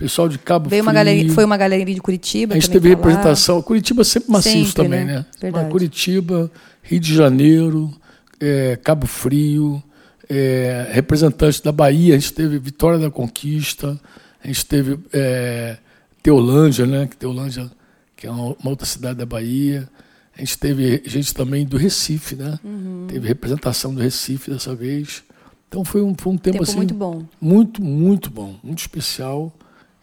Pessoal 0.00 0.30
de 0.30 0.38
Cabo 0.38 0.70
Veio 0.70 0.82
uma 0.82 0.92
Frio. 0.92 1.04
galera, 1.04 1.34
foi 1.34 1.44
uma 1.44 1.58
galerinha 1.58 1.94
de 1.94 2.00
Curitiba. 2.00 2.54
A 2.54 2.58
gente 2.58 2.70
teve 2.70 2.88
representação. 2.88 3.60
Curitiba 3.60 4.02
sempre 4.02 4.30
maciço 4.30 4.56
Sempre, 4.56 4.72
também, 4.72 5.04
né? 5.04 5.26
né? 5.42 5.68
Curitiba, 5.70 6.50
Rio 6.82 6.98
de 6.98 7.14
Janeiro, 7.14 7.94
é, 8.40 8.78
Cabo 8.82 9.06
Frio, 9.06 9.82
é, 10.26 10.88
representantes 10.90 11.60
da 11.60 11.70
Bahia, 11.70 12.14
a 12.14 12.18
gente 12.18 12.32
teve 12.32 12.58
Vitória 12.58 12.98
da 12.98 13.10
Conquista, 13.10 14.00
a 14.42 14.46
gente 14.46 14.64
teve 14.64 14.98
é, 15.12 15.76
Teolândia, 16.22 16.86
né? 16.86 17.06
Que 17.06 17.18
Teolândia, 17.18 17.70
que 18.16 18.26
é 18.26 18.30
uma, 18.30 18.56
uma 18.58 18.70
outra 18.70 18.86
cidade 18.86 19.18
da 19.18 19.26
Bahia. 19.26 19.86
A 20.34 20.40
gente 20.40 20.56
teve 20.56 21.02
gente 21.04 21.34
também 21.34 21.66
do 21.66 21.76
Recife, 21.76 22.36
né? 22.36 22.58
Uhum. 22.64 23.04
Teve 23.06 23.28
representação 23.28 23.94
do 23.94 24.00
Recife 24.00 24.50
dessa 24.50 24.74
vez. 24.74 25.22
Então 25.68 25.84
foi 25.84 26.00
um, 26.00 26.14
foi 26.18 26.32
um 26.32 26.38
tempo, 26.38 26.54
Tempo 26.54 26.62
assim 26.62 26.76
muito 26.78 26.94
bom. 26.94 27.22
muito, 27.38 27.84
muito 27.84 28.30
bom, 28.30 28.56
muito 28.64 28.78
especial. 28.78 29.54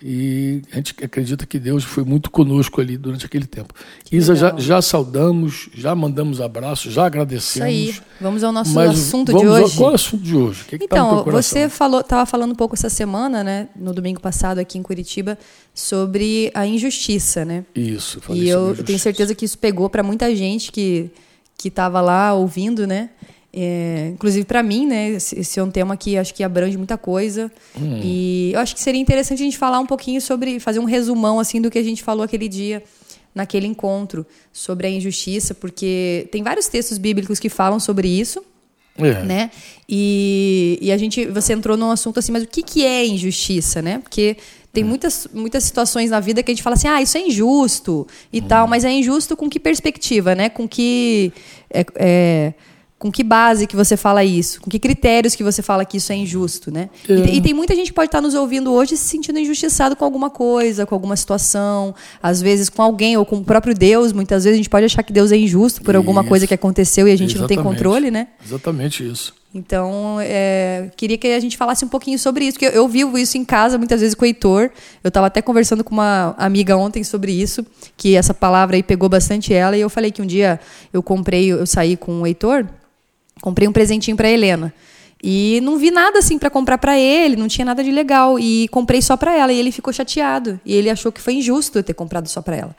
E 0.01 0.61
a 0.71 0.75
gente 0.75 0.93
acredita 1.03 1.43
que 1.45 1.57
Deus 1.57 1.83
foi 1.83 2.03
muito 2.03 2.29
conosco 2.29 2.79
ali 2.79 2.97
durante 2.97 3.25
aquele 3.25 3.47
tempo. 3.47 3.73
Isa, 4.11 4.35
já, 4.35 4.55
já 4.57 4.79
saudamos, 4.79 5.69
já 5.73 5.95
mandamos 5.95 6.39
abraços, 6.39 6.93
já 6.93 7.01
Isso 7.01 7.07
agradecemos. 7.07 7.67
aí. 7.67 7.95
Vamos 8.21 8.43
ao 8.43 8.51
nosso 8.51 8.79
assunto 8.79 9.33
de 9.37 9.45
ao- 9.45 9.53
hoje. 9.53 9.75
Qual 9.75 9.89
é 9.89 9.91
o 9.93 9.95
assunto 9.95 10.23
de 10.23 10.35
hoje? 10.35 10.61
O 10.61 10.65
que, 10.65 10.77
que 10.77 10.87
tá 10.87 10.95
Então, 10.97 11.23
você 11.25 11.67
falou, 11.67 12.01
estava 12.01 12.25
falando 12.27 12.51
um 12.51 12.55
pouco 12.55 12.75
essa 12.75 12.89
semana, 12.89 13.43
né, 13.43 13.69
no 13.75 13.91
domingo 13.91 14.21
passado 14.21 14.59
aqui 14.59 14.77
em 14.77 14.83
Curitiba, 14.83 15.37
sobre 15.73 16.51
a 16.53 16.65
injustiça, 16.67 17.43
né? 17.43 17.65
Isso, 17.75 18.21
falei 18.21 18.43
E 18.43 18.49
eu 18.49 18.75
tenho 18.83 18.99
certeza 18.99 19.33
que 19.33 19.45
isso 19.45 19.57
pegou 19.57 19.89
para 19.89 20.03
muita 20.03 20.35
gente 20.35 20.71
que 20.71 21.09
que 21.59 21.69
estava 21.69 21.99
lá 22.01 22.35
ouvindo, 22.35 22.85
né? 22.85 23.09
É, 23.53 24.11
inclusive 24.13 24.45
para 24.45 24.61
mim, 24.61 24.85
né? 24.85 25.09
Esse, 25.09 25.59
é 25.59 25.63
um 25.63 25.71
tema 25.71 25.95
que 25.97 26.17
acho 26.17 26.33
que 26.33 26.43
abrange 26.43 26.77
muita 26.77 26.97
coisa. 26.97 27.51
Hum. 27.79 28.01
E 28.03 28.51
eu 28.53 28.59
acho 28.59 28.75
que 28.75 28.81
seria 28.81 29.01
interessante 29.01 29.41
a 29.41 29.45
gente 29.45 29.57
falar 29.57 29.79
um 29.79 29.85
pouquinho 29.85 30.21
sobre, 30.21 30.59
fazer 30.59 30.79
um 30.79 30.85
resumão 30.85 31.39
assim 31.39 31.61
do 31.61 31.71
que 31.71 31.79
a 31.79 31.83
gente 31.83 32.03
falou 32.03 32.23
aquele 32.23 32.47
dia 32.47 32.83
naquele 33.33 33.67
encontro 33.67 34.25
sobre 34.51 34.87
a 34.87 34.89
injustiça, 34.89 35.53
porque 35.53 36.27
tem 36.31 36.41
vários 36.43 36.67
textos 36.67 36.97
bíblicos 36.97 37.39
que 37.39 37.49
falam 37.49 37.79
sobre 37.79 38.07
isso 38.07 38.43
É. 38.97 39.23
né? 39.23 39.51
E, 39.87 40.79
e 40.81 40.91
a 40.91 40.97
gente, 40.97 41.25
você 41.25 41.53
entrou 41.53 41.77
num 41.77 41.91
assunto 41.91 42.17
assim, 42.17 42.31
mas 42.31 42.43
o 42.43 42.47
que, 42.47 42.63
que 42.63 42.83
é 42.83 43.05
injustiça, 43.05 43.79
né? 43.81 43.99
Porque 43.99 44.37
tem 44.73 44.83
muitas, 44.83 45.27
muitas 45.33 45.63
situações 45.63 46.09
na 46.09 46.19
vida 46.19 46.43
que 46.43 46.51
a 46.51 46.53
gente 46.53 46.63
fala 46.63 46.75
assim, 46.75 46.87
ah, 46.87 47.01
isso 47.01 47.17
é 47.17 47.21
injusto 47.21 48.07
e 48.33 48.41
tal, 48.41 48.67
mas 48.67 48.83
é 48.83 48.91
injusto 48.91 49.35
com 49.37 49.49
que 49.49 49.59
perspectiva, 49.59 50.35
né? 50.35 50.49
Com 50.49 50.67
que 50.67 51.31
é, 51.71 51.85
é, 51.95 52.53
com 52.99 53.11
que 53.11 53.23
base 53.23 53.67
que 53.67 53.75
você 53.75 53.95
fala 53.95 54.23
isso? 54.23 54.59
Com 54.59 54.69
que 54.71 54.79
critérios 54.79 55.35
que 55.35 55.43
você 55.43 55.61
fala 55.61 55.85
que 55.85 55.97
isso 55.97 56.11
é 56.11 56.15
injusto, 56.15 56.71
né? 56.71 56.89
E, 57.07 57.13
É. 57.13 57.35
e 57.35 57.41
tem 57.41 57.53
muita 57.53 57.75
gente 57.75 57.87
que 57.87 57.93
pode 57.93 58.07
estar 58.07 58.21
nos 58.21 58.33
ouvindo 58.33 58.73
hoje 58.73 58.97
se 58.97 59.03
sentindo 59.05 59.37
injustiçado 59.37 59.95
com 59.95 60.03
alguma 60.03 60.29
coisa, 60.31 60.85
com 60.85 60.95
alguma 60.95 61.15
situação, 61.15 61.93
às 62.23 62.41
vezes 62.41 62.69
com 62.69 62.81
alguém 62.81 63.15
ou 63.15 63.23
com 63.25 63.37
o 63.37 63.43
próprio 63.43 63.75
Deus. 63.75 64.11
Muitas 64.13 64.43
vezes 64.45 64.55
a 64.55 64.57
gente 64.57 64.69
pode 64.69 64.85
achar 64.85 65.03
que 65.03 65.13
Deus 65.13 65.31
é 65.31 65.37
injusto 65.37 65.81
por 65.83 65.95
alguma 65.95 66.21
Isso. 66.21 66.29
coisa 66.29 66.47
que 66.47 66.53
aconteceu 66.55 67.07
e 67.07 67.11
a 67.11 67.15
gente 67.15 67.37
não 67.37 67.45
tem 67.47 67.55
Exatamente. 67.57 67.77
controle, 67.77 68.09
né? 68.09 68.29
Exatamente 68.43 69.07
isso. 69.07 69.33
Então, 69.55 70.17
é, 70.19 70.89
queria 70.97 71.17
que 71.17 71.27
a 71.27 71.39
gente 71.39 71.55
falasse 71.57 71.83
um 71.83 71.87
pouquinho 71.87 72.19
sobre 72.19 72.45
isso, 72.45 72.53
porque 72.59 72.65
eu, 72.65 72.71
eu 72.81 72.87
vivo 72.87 73.17
isso 73.17 73.37
em 73.37 73.45
casa 73.45 73.77
muitas 73.77 74.01
vezes 74.01 74.13
com 74.13 74.23
o 74.23 74.27
Heitor. 74.27 74.69
Eu 75.03 75.07
estava 75.07 75.27
até 75.27 75.41
conversando 75.41 75.83
com 75.83 75.93
uma 75.93 76.35
amiga 76.37 76.75
ontem 76.77 77.03
sobre 77.03 77.31
isso, 77.31 77.65
que 77.95 78.15
essa 78.15 78.33
palavra 78.33 78.75
aí 78.75 78.83
pegou 78.83 79.07
bastante 79.07 79.53
ela, 79.53 79.75
e 79.77 79.81
eu 79.81 79.89
falei 79.89 80.11
que 80.11 80.21
um 80.21 80.25
dia 80.25 80.59
eu 80.93 81.01
comprei, 81.01 81.47
eu 81.51 81.65
saí 81.65 81.95
com 81.95 82.21
o 82.21 82.27
Heitor, 82.27 82.65
comprei 83.41 83.67
um 83.67 83.71
presentinho 83.71 84.17
para 84.17 84.29
Helena. 84.29 84.73
E 85.21 85.59
não 85.61 85.77
vi 85.77 85.89
nada 85.89 86.19
assim 86.19 86.37
para 86.37 86.49
comprar 86.49 86.77
para 86.77 86.97
ele, 86.97 87.35
não 87.35 87.47
tinha 87.47 87.65
nada 87.65 87.83
de 87.83 87.91
legal 87.91 88.37
e 88.37 88.67
comprei 88.67 89.01
só 89.01 89.17
para 89.17 89.35
ela 89.35 89.51
e 89.51 89.57
ele 89.57 89.71
ficou 89.71 89.91
chateado 89.91 90.59
e 90.63 90.75
ele 90.75 90.89
achou 90.89 91.11
que 91.11 91.19
foi 91.19 91.33
injusto 91.33 91.79
eu 91.79 91.83
ter 91.83 91.93
comprado 91.93 92.27
só 92.27 92.41
para 92.41 92.55
ela. 92.55 92.75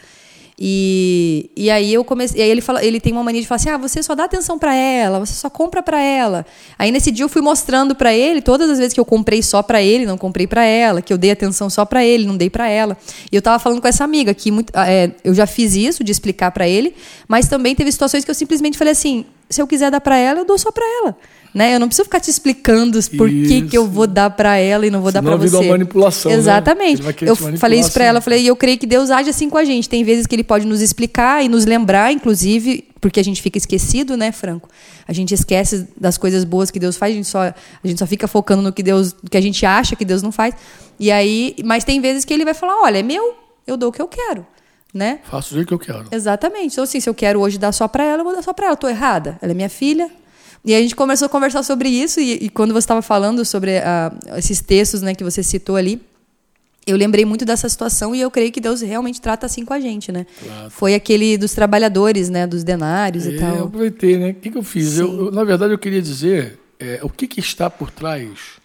E, 0.60 1.50
e 1.56 1.70
aí 1.70 1.94
eu 1.94 2.02
comecei, 2.02 2.42
aí 2.42 2.50
ele 2.50 2.60
fala, 2.60 2.84
ele 2.84 2.98
tem 2.98 3.12
uma 3.12 3.22
mania 3.22 3.40
de 3.40 3.46
falar 3.46 3.56
assim: 3.56 3.68
"Ah, 3.68 3.76
você 3.76 4.02
só 4.02 4.16
dá 4.16 4.24
atenção 4.24 4.58
para 4.58 4.74
ela, 4.74 5.20
você 5.20 5.32
só 5.34 5.48
compra 5.48 5.80
para 5.84 6.02
ela". 6.02 6.44
Aí 6.76 6.90
nesse 6.90 7.12
dia 7.12 7.24
eu 7.24 7.28
fui 7.28 7.40
mostrando 7.40 7.94
para 7.94 8.12
ele 8.12 8.42
todas 8.42 8.68
as 8.68 8.78
vezes 8.78 8.92
que 8.92 8.98
eu 8.98 9.04
comprei 9.04 9.40
só 9.40 9.62
para 9.62 9.80
ele, 9.80 10.04
não 10.04 10.18
comprei 10.18 10.48
para 10.48 10.64
ela, 10.64 11.00
que 11.00 11.12
eu 11.12 11.18
dei 11.18 11.30
atenção 11.30 11.70
só 11.70 11.84
para 11.84 12.04
ele, 12.04 12.26
não 12.26 12.36
dei 12.36 12.50
para 12.50 12.68
ela. 12.68 12.98
E 13.30 13.36
eu 13.36 13.40
tava 13.40 13.60
falando 13.60 13.80
com 13.80 13.86
essa 13.86 14.02
amiga 14.02 14.34
que 14.34 14.50
muito, 14.50 14.72
é, 14.74 15.12
eu 15.22 15.32
já 15.32 15.46
fiz 15.46 15.76
isso 15.76 16.02
de 16.02 16.10
explicar 16.10 16.50
para 16.50 16.66
ele, 16.66 16.92
mas 17.28 17.46
também 17.46 17.76
teve 17.76 17.92
situações 17.92 18.24
que 18.24 18.30
eu 18.30 18.34
simplesmente 18.34 18.76
falei 18.76 18.92
assim: 18.92 19.26
se 19.48 19.62
eu 19.62 19.66
quiser 19.66 19.92
dar 19.92 20.00
para 20.00 20.16
ela, 20.16 20.40
eu 20.40 20.44
dou 20.44 20.58
só 20.58 20.72
para 20.72 20.84
ela. 21.02 21.16
Né? 21.54 21.74
Eu 21.74 21.80
não 21.80 21.88
preciso 21.88 22.04
ficar 22.04 22.20
te 22.20 22.30
explicando 22.30 22.98
por 23.16 23.28
que, 23.28 23.62
que 23.62 23.76
eu 23.76 23.86
vou 23.86 24.06
dar 24.06 24.30
para 24.30 24.56
ela 24.58 24.86
e 24.86 24.90
não 24.90 25.00
vou 25.00 25.10
dar 25.10 25.20
Senão 25.20 25.32
para 25.32 25.46
vira 25.46 25.58
você. 25.58 25.64
uma 25.64 25.72
manipulação, 25.72 26.30
né? 26.30 26.36
Exatamente. 26.36 27.12
Querer 27.14 27.30
Eu 27.30 27.36
falei 27.36 27.80
isso 27.80 27.90
para 27.92 28.04
assim. 28.04 28.08
ela, 28.08 28.18
eu 28.18 28.22
falei, 28.22 28.42
e 28.42 28.46
eu 28.46 28.54
creio 28.54 28.78
que 28.78 28.86
Deus 28.86 29.10
age 29.10 29.30
assim 29.30 29.48
com 29.48 29.56
a 29.56 29.64
gente. 29.64 29.88
Tem 29.88 30.04
vezes 30.04 30.26
que 30.26 30.34
ele 30.34 30.44
pode 30.44 30.66
nos 30.66 30.80
explicar 30.80 31.42
e 31.42 31.48
nos 31.48 31.64
lembrar, 31.64 32.12
inclusive, 32.12 32.84
porque 33.00 33.18
a 33.18 33.24
gente 33.24 33.40
fica 33.40 33.56
esquecido, 33.56 34.16
né, 34.16 34.30
Franco? 34.30 34.68
A 35.06 35.12
gente 35.12 35.32
esquece 35.32 35.88
das 35.98 36.18
coisas 36.18 36.44
boas 36.44 36.70
que 36.70 36.78
Deus 36.78 36.96
faz, 36.96 37.12
a 37.12 37.16
gente 37.16 37.28
só, 37.28 37.42
a 37.42 37.54
gente 37.86 37.98
só 37.98 38.06
fica 38.06 38.28
focando 38.28 38.62
no 38.62 38.72
que 38.72 38.82
Deus, 38.82 39.14
no 39.22 39.30
que 39.30 39.36
a 39.36 39.40
gente 39.40 39.64
acha 39.64 39.96
que 39.96 40.04
Deus 40.04 40.22
não 40.22 40.30
faz. 40.30 40.54
E 41.00 41.10
aí, 41.10 41.56
mas 41.64 41.82
tem 41.82 42.00
vezes 42.00 42.24
que 42.24 42.34
ele 42.34 42.44
vai 42.44 42.54
falar, 42.54 42.82
olha, 42.82 42.98
é 42.98 43.02
meu, 43.02 43.34
eu 43.66 43.76
dou 43.76 43.88
o 43.88 43.92
que 43.92 44.02
eu 44.02 44.08
quero, 44.08 44.46
né? 44.92 45.20
Faço 45.30 45.50
do 45.50 45.56
jeito 45.56 45.68
que 45.68 45.74
eu 45.74 45.78
quero. 45.78 46.04
Exatamente. 46.10 46.72
Então, 46.72 46.84
assim, 46.84 47.00
se 47.00 47.08
eu 47.08 47.14
quero 47.14 47.40
hoje 47.40 47.56
dar 47.56 47.72
só 47.72 47.88
para 47.88 48.04
ela, 48.04 48.20
eu 48.20 48.24
vou 48.24 48.34
dar 48.34 48.42
só 48.42 48.52
para 48.52 48.66
ela. 48.66 48.74
Eu 48.74 48.78
tô 48.78 48.88
errada. 48.88 49.38
Ela 49.40 49.52
é 49.52 49.54
minha 49.54 49.68
filha. 49.70 50.10
E 50.64 50.74
a 50.74 50.80
gente 50.80 50.94
começou 50.96 51.26
a 51.26 51.28
conversar 51.28 51.62
sobre 51.62 51.88
isso. 51.88 52.20
E, 52.20 52.32
e 52.44 52.48
quando 52.48 52.72
você 52.72 52.80
estava 52.80 53.00
falando 53.02 53.44
sobre 53.44 53.78
ah, 53.78 54.12
esses 54.36 54.60
textos 54.60 55.00
né, 55.02 55.14
que 55.14 55.24
você 55.24 55.42
citou 55.42 55.76
ali, 55.76 56.00
eu 56.86 56.96
lembrei 56.96 57.24
muito 57.24 57.44
dessa 57.44 57.68
situação 57.68 58.14
e 58.14 58.20
eu 58.20 58.30
creio 58.30 58.50
que 58.50 58.60
Deus 58.60 58.80
realmente 58.80 59.20
trata 59.20 59.44
assim 59.46 59.64
com 59.64 59.74
a 59.74 59.80
gente, 59.80 60.10
né? 60.10 60.26
Claro. 60.42 60.70
Foi 60.70 60.94
aquele 60.94 61.36
dos 61.36 61.52
trabalhadores, 61.52 62.28
né? 62.30 62.46
Dos 62.46 62.64
denários 62.64 63.26
e 63.26 63.30
É, 63.30 63.34
eu 63.34 63.38
tal. 63.40 63.66
aproveitei, 63.66 64.16
né? 64.18 64.30
O 64.30 64.34
que, 64.34 64.50
que 64.50 64.56
eu 64.58 64.62
fiz? 64.62 64.98
Eu, 64.98 65.26
eu, 65.26 65.30
na 65.30 65.44
verdade, 65.44 65.72
eu 65.74 65.78
queria 65.78 66.00
dizer 66.00 66.58
é, 66.80 67.00
o 67.02 67.10
que, 67.10 67.26
que 67.26 67.40
está 67.40 67.68
por 67.68 67.90
trás 67.90 68.56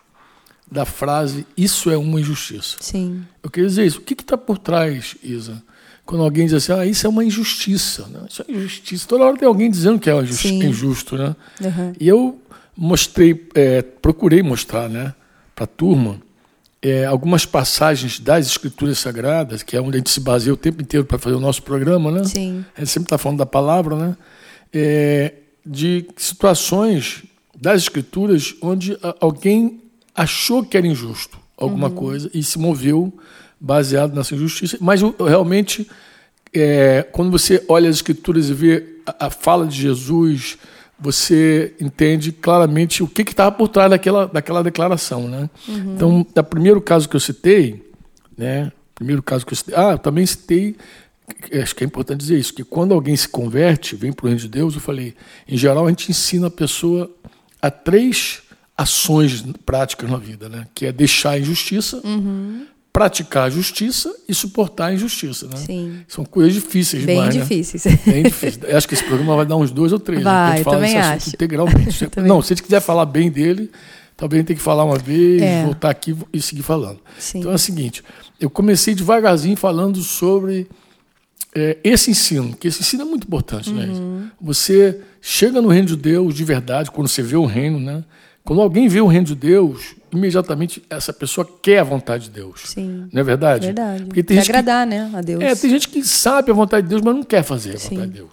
da 0.72 0.86
frase 0.86 1.46
isso 1.58 1.92
é 1.92 1.98
uma 1.98 2.20
injustiça. 2.20 2.78
Sim. 2.80 3.24
Eu 3.44 3.50
queria 3.50 3.68
dizer 3.68 3.86
isso. 3.86 4.00
O 4.00 4.02
que 4.02 4.14
está 4.14 4.38
por 4.38 4.58
trás, 4.58 5.16
Isa? 5.22 5.62
Quando 6.06 6.24
alguém 6.24 6.46
diz 6.46 6.54
assim, 6.54 6.74
ah, 6.74 6.86
isso 6.86 7.08
é 7.08 7.10
uma 7.10 7.24
injustiça. 7.24 8.08
Né? 8.08 8.20
Isso 8.30 8.46
é 8.48 8.52
injustiça. 8.52 9.08
Toda 9.08 9.24
hora 9.24 9.38
tem 9.38 9.48
alguém 9.48 9.72
dizendo 9.72 10.00
que 10.00 10.10
é 10.10 10.14
injusto. 10.16 11.18
Né? 11.18 11.36
Uhum. 11.62 11.94
E 12.00 12.08
eu 12.08 12.42
mostrei, 12.76 13.48
é, 13.56 13.82
procurei 13.82 14.44
mostrar 14.44 14.90
né, 14.90 15.14
para 15.56 15.64
a 15.64 15.68
turma 15.68 16.20
é, 16.82 17.06
algumas 17.06 17.46
passagens 17.46 18.20
das 18.20 18.46
Escrituras 18.48 19.00
Sagradas, 19.00 19.64
que 19.64 19.78
é 19.78 19.82
onde 19.82 19.96
a 19.96 20.00
gente 20.00 20.10
se 20.10 20.20
baseia 20.20 20.54
o 20.54 20.58
tempo 20.58 20.82
inteiro 20.82 21.06
para 21.06 21.18
fazer 21.18 21.36
o 21.36 21.40
nosso 21.40 21.64
programa, 21.64 22.12
né? 22.12 22.26
Sim. 22.26 22.66
A 22.76 22.82
gente 22.82 22.92
sempre 22.92 23.06
está 23.06 23.18
falando 23.18 23.38
da 23.38 23.46
palavra, 23.46 23.96
né? 23.96 24.18
É, 24.74 25.34
de 25.66 26.06
situações 26.18 27.24
das 27.56 27.84
Escrituras 27.84 28.54
onde 28.62 28.98
alguém 29.22 29.80
achou 30.14 30.64
que 30.64 30.76
era 30.76 30.86
injusto 30.86 31.40
alguma 31.56 31.90
coisa 31.90 32.30
e 32.34 32.44
se 32.44 32.60
moveu 32.60 33.14
baseado 33.64 34.14
nessa 34.14 34.36
injustiça. 34.36 34.78
Mas 34.82 35.00
realmente, 35.02 35.90
é, 36.54 37.08
quando 37.14 37.32
você 37.32 37.64
olha 37.70 37.90
as 37.90 37.96
Escrituras 37.96 38.50
e 38.50 38.54
vê 38.54 38.84
a, 39.06 39.28
a 39.28 39.30
fala 39.30 39.66
de 39.66 39.80
Jesus, 39.80 40.58
você 41.00 41.74
entende 41.80 42.34
claramente 42.34 43.02
o 43.02 43.08
que 43.08 43.22
estava 43.22 43.54
por 43.54 43.70
trás 43.70 43.90
daquela, 43.90 44.28
daquela 44.28 44.62
declaração, 44.62 45.30
né? 45.30 45.50
Então, 45.96 46.28
o 46.36 46.44
primeiro 46.44 46.82
caso 46.82 47.08
que 47.08 47.16
eu 47.16 47.22
citei, 47.22 47.90
né? 48.38 48.70
Primeiro 48.94 49.24
caso 49.24 49.46
que 49.46 49.54
eu 49.54 49.58
citei, 49.58 49.76
ah, 49.76 49.94
eu 49.94 49.98
também 49.98 50.26
citei 50.26 50.76
acho 51.62 51.74
que 51.74 51.86
é 51.86 51.88
importante 51.88 52.20
dizer 52.20 52.38
isso, 52.38 52.54
que 52.54 52.66
quando 52.66 52.94
alguém 52.94 53.16
se 53.16 53.30
converte, 53.30 53.96
vem 53.96 54.12
para 54.12 54.26
o 54.26 54.28
reino 54.28 54.42
de 54.42 54.48
Deus, 54.50 54.76
eu 54.76 54.82
falei, 54.82 55.16
em 55.48 55.58
geral 55.58 55.86
a 55.86 55.90
gente 55.90 56.12
ensina 56.12 56.48
a 56.48 56.52
pessoa 56.52 57.10
a 57.62 57.72
três 57.72 58.42
ações 58.78 59.42
práticas 59.66 60.10
na 60.10 60.18
vida, 60.18 60.50
né? 60.50 60.68
Que 60.76 60.88
é 60.88 60.92
deixar 60.92 61.32
a 61.32 61.40
injustiça, 61.40 62.02
praticar 62.94 63.48
a 63.48 63.50
justiça 63.50 64.16
e 64.30 64.36
suportar 64.36 64.86
a 64.86 64.94
injustiça, 64.94 65.48
né? 65.48 65.58
Sim. 65.58 66.02
São 66.08 66.24
coisas 66.24 66.54
difíceis 66.54 67.04
Bem 67.04 67.16
demais, 67.16 67.36
né? 67.36 67.42
difíceis. 67.42 67.84
Bem 68.06 68.22
difícil. 68.24 68.62
Eu 68.66 68.78
acho 68.78 68.88
que 68.88 68.94
esse 68.94 69.04
programa 69.04 69.36
vai 69.36 69.46
dar 69.48 69.56
uns 69.58 69.72
dois 69.72 69.92
ou 69.92 70.00
três. 70.00 70.24
né? 70.24 70.30
Vai, 70.32 70.58
gente 70.58 70.64
falar 70.64 70.76
também 70.78 70.98
acho. 70.98 71.30
integralmente. 71.30 72.06
Também. 72.14 72.30
Não, 72.30 72.40
se 72.44 72.54
a 72.54 72.56
gente 72.56 72.64
quiser 72.64 72.80
falar 72.82 73.08
bem 73.08 73.32
dele, 73.32 73.72
talvez 74.16 74.46
tem 74.46 74.56
que 74.56 74.62
falar 74.62 74.84
uma 74.86 74.98
vez, 75.00 75.42
É. 75.42 75.66
voltar 75.66 75.90
aqui 75.90 76.16
e 76.32 76.40
seguir 76.40 76.62
falando. 76.62 77.00
Sim. 77.18 77.40
Então 77.40 77.52
é 77.52 77.56
o 77.56 77.60
seguinte, 77.60 78.04
eu 78.40 78.50
comecei 78.50 78.94
devagarzinho 78.94 79.58
falando 79.58 80.00
sobre 80.04 80.68
é, 81.56 81.78
esse 81.84 82.12
ensino, 82.12 82.56
que 82.56 82.68
esse 82.68 82.82
ensino 82.82 83.02
é 83.02 83.06
muito 83.06 83.26
importante, 83.26 83.72
né? 83.72 83.86
Uhum. 83.88 84.28
Você 84.40 85.00
chega 85.20 85.60
no 85.62 85.68
reino 85.70 85.88
de 85.88 85.96
Deus 85.96 86.36
de 86.36 86.44
verdade, 86.44 86.92
quando 86.92 87.08
você 87.08 87.24
vê 87.24 87.36
o 87.36 87.46
reino, 87.46 87.80
né? 87.80 88.04
Quando 88.44 88.62
alguém 88.62 88.88
vê 88.88 89.02
o 89.02 89.08
reino 89.08 89.26
de 89.26 89.36
Deus, 89.36 89.96
imediatamente 90.14 90.84
essa 90.90 91.12
pessoa 91.12 91.48
quer 91.62 91.80
a 91.80 91.84
vontade 91.84 92.26
de 92.26 92.30
Deus. 92.32 92.62
Sim. 92.66 93.08
Não 93.12 93.22
é 93.22 93.24
verdade? 93.24 93.66
Verdade. 93.68 94.06
Porque 94.06 94.24
tem 94.24 94.38
Quer 94.38 94.44
gente 94.44 94.52
que 94.52 94.58
agradar, 94.58 94.86
né, 94.88 95.12
a 95.14 95.22
Deus. 95.22 95.42
é, 95.44 95.56
tem 95.56 95.70
gente 95.70 95.90
que 95.90 96.04
sabe 96.04 96.52
a 96.52 96.54
vontade 96.54 96.84
de 96.84 96.90
Deus, 96.90 97.02
mas 97.02 97.16
não 97.16 97.24
quer 97.24 97.44
fazer 97.44 97.76
a 97.76 97.78
Sim. 97.80 97.90
vontade 97.96 98.12
de 98.12 98.18
Deus. 98.20 98.30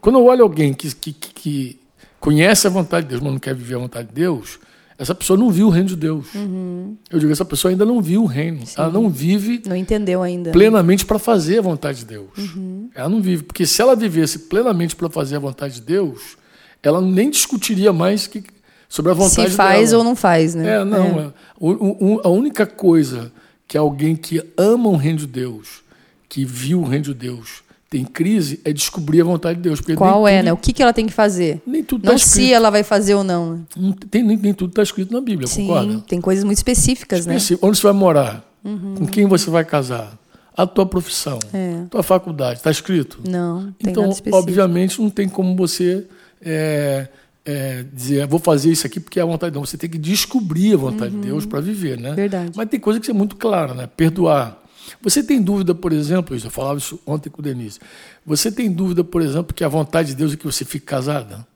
Quando 0.00 0.18
eu 0.18 0.24
olho 0.24 0.42
alguém 0.42 0.72
que, 0.72 0.94
que, 0.94 1.12
que- 1.12 1.80
conhece 2.20 2.66
a 2.66 2.70
vontade 2.70 3.04
de 3.06 3.10
Deus, 3.10 3.20
mas 3.22 3.32
não 3.32 3.38
quer 3.38 3.54
viver 3.54 3.74
a 3.76 3.78
vontade 3.78 4.08
de 4.08 4.14
Deus, 4.14 4.58
essa 4.98 5.14
pessoa 5.14 5.38
não 5.38 5.50
viu 5.50 5.68
o 5.68 5.70
reino 5.70 5.88
de 5.88 5.94
Deus. 5.96 6.34
Uhum. 6.34 6.96
Eu 7.10 7.18
digo, 7.20 7.30
essa 7.30 7.44
pessoa 7.44 7.70
ainda 7.70 7.84
não 7.84 8.02
viu 8.02 8.22
o 8.24 8.26
reino. 8.26 8.60
Ela 8.76 8.90
não 8.90 9.08
vive 9.08 9.62
Não 9.66 9.76
entendeu 9.76 10.22
ainda. 10.22 10.50
plenamente 10.50 11.06
para 11.06 11.20
fazer 11.20 11.58
a 11.58 11.62
vontade 11.62 12.00
de 12.00 12.06
Deus. 12.06 12.30
Uhum. 12.36 12.90
Ela 12.94 13.08
não 13.08 13.22
vive. 13.22 13.44
Porque 13.44 13.64
se 13.64 13.80
ela 13.80 13.94
vivesse 13.94 14.40
plenamente 14.40 14.96
para 14.96 15.08
fazer 15.08 15.36
a 15.36 15.38
vontade 15.38 15.74
de 15.74 15.82
Deus, 15.82 16.36
ela 16.82 17.00
nem 17.00 17.30
discutiria 17.30 17.92
mais 17.92 18.26
que, 18.26 18.42
sobre 18.88 19.10
a 19.12 19.14
vontade 19.14 19.50
Se 19.50 19.56
faz 19.56 19.90
dela. 19.90 19.98
ou 20.02 20.04
não 20.04 20.16
faz, 20.16 20.54
né? 20.54 20.76
É, 20.76 20.84
não. 20.84 21.20
é. 21.20 21.32
O- 21.58 22.14
o- 22.16 22.20
a 22.24 22.28
única 22.28 22.64
coisa 22.66 23.30
que 23.66 23.76
alguém 23.76 24.16
que 24.16 24.42
ama 24.56 24.88
o 24.88 24.96
reino 24.96 25.18
de 25.18 25.26
Deus, 25.26 25.82
que 26.28 26.44
viu 26.44 26.80
o 26.80 26.84
reino 26.84 27.04
de 27.06 27.14
Deus, 27.14 27.62
tem 27.90 28.04
crise, 28.04 28.60
é 28.64 28.72
descobrir 28.72 29.20
a 29.22 29.24
vontade 29.24 29.56
de 29.56 29.62
Deus. 29.62 29.80
Qual 29.96 30.28
é, 30.28 30.38
tudo, 30.38 30.44
né? 30.46 30.52
O 30.52 30.56
que, 30.58 30.72
que 30.74 30.82
ela 30.82 30.92
tem 30.92 31.06
que 31.06 31.12
fazer? 31.12 31.60
Nem 31.66 31.82
tudo 31.82 32.04
Não 32.06 32.14
está 32.14 32.28
se 32.28 32.52
ela 32.52 32.70
vai 32.70 32.82
fazer 32.82 33.14
ou 33.14 33.24
não. 33.24 33.64
Não 33.76 33.92
tem, 33.92 34.22
nem, 34.22 34.36
nem 34.36 34.52
tudo 34.54 34.70
está 34.70 34.82
escrito 34.82 35.12
na 35.12 35.20
Bíblia, 35.22 35.46
Sim, 35.46 35.66
concorda? 35.66 36.04
tem 36.06 36.20
coisas 36.20 36.44
muito 36.44 36.58
específicas, 36.58 37.24
né? 37.24 37.34
Pense, 37.34 37.58
onde 37.62 37.78
você 37.78 37.82
vai 37.84 37.92
morar? 37.94 38.44
Com 38.62 39.06
quem 39.06 39.26
você 39.26 39.48
vai 39.48 39.64
casar? 39.64 40.18
A 40.54 40.66
tua 40.66 40.84
profissão, 40.84 41.38
É. 41.52 41.84
tua 41.88 42.02
faculdade, 42.02 42.58
está 42.58 42.70
escrito? 42.70 43.20
Não, 43.26 43.72
Então, 43.80 44.02
específico. 44.10 44.36
obviamente, 44.36 45.00
não 45.00 45.08
tem 45.08 45.28
como 45.28 45.54
você 45.56 46.04
é, 46.42 47.06
é, 47.50 47.82
dizer, 47.90 48.26
vou 48.26 48.38
fazer 48.38 48.70
isso 48.70 48.86
aqui 48.86 49.00
porque 49.00 49.18
é 49.18 49.22
a 49.22 49.26
vontade 49.26 49.52
de 49.52 49.58
Deus. 49.58 49.70
Você 49.70 49.78
tem 49.78 49.88
que 49.88 49.96
descobrir 49.96 50.74
a 50.74 50.76
vontade 50.76 51.14
de 51.14 51.20
Deus 51.22 51.46
para 51.46 51.60
viver, 51.60 51.98
né? 51.98 52.10
Uhum. 52.10 52.14
Verdade. 52.16 52.52
Mas 52.54 52.68
tem 52.68 52.78
coisa 52.78 53.00
que 53.00 53.10
é 53.10 53.14
muito 53.14 53.36
clara, 53.36 53.72
né? 53.72 53.88
Perdoar. 53.96 54.58
Você 55.00 55.22
tem 55.22 55.40
dúvida, 55.40 55.74
por 55.74 55.90
exemplo, 55.92 56.36
isso, 56.36 56.46
eu 56.46 56.50
falava 56.50 56.78
isso 56.78 57.00
ontem 57.06 57.30
com 57.30 57.40
o 57.40 57.42
Denise. 57.42 57.78
Você 58.26 58.52
tem 58.52 58.70
dúvida, 58.70 59.02
por 59.02 59.22
exemplo, 59.22 59.54
que 59.54 59.64
a 59.64 59.68
vontade 59.68 60.08
de 60.08 60.14
Deus 60.14 60.34
é 60.34 60.36
que 60.36 60.44
você 60.44 60.62
fique 60.64 60.84
casada? 60.84 61.46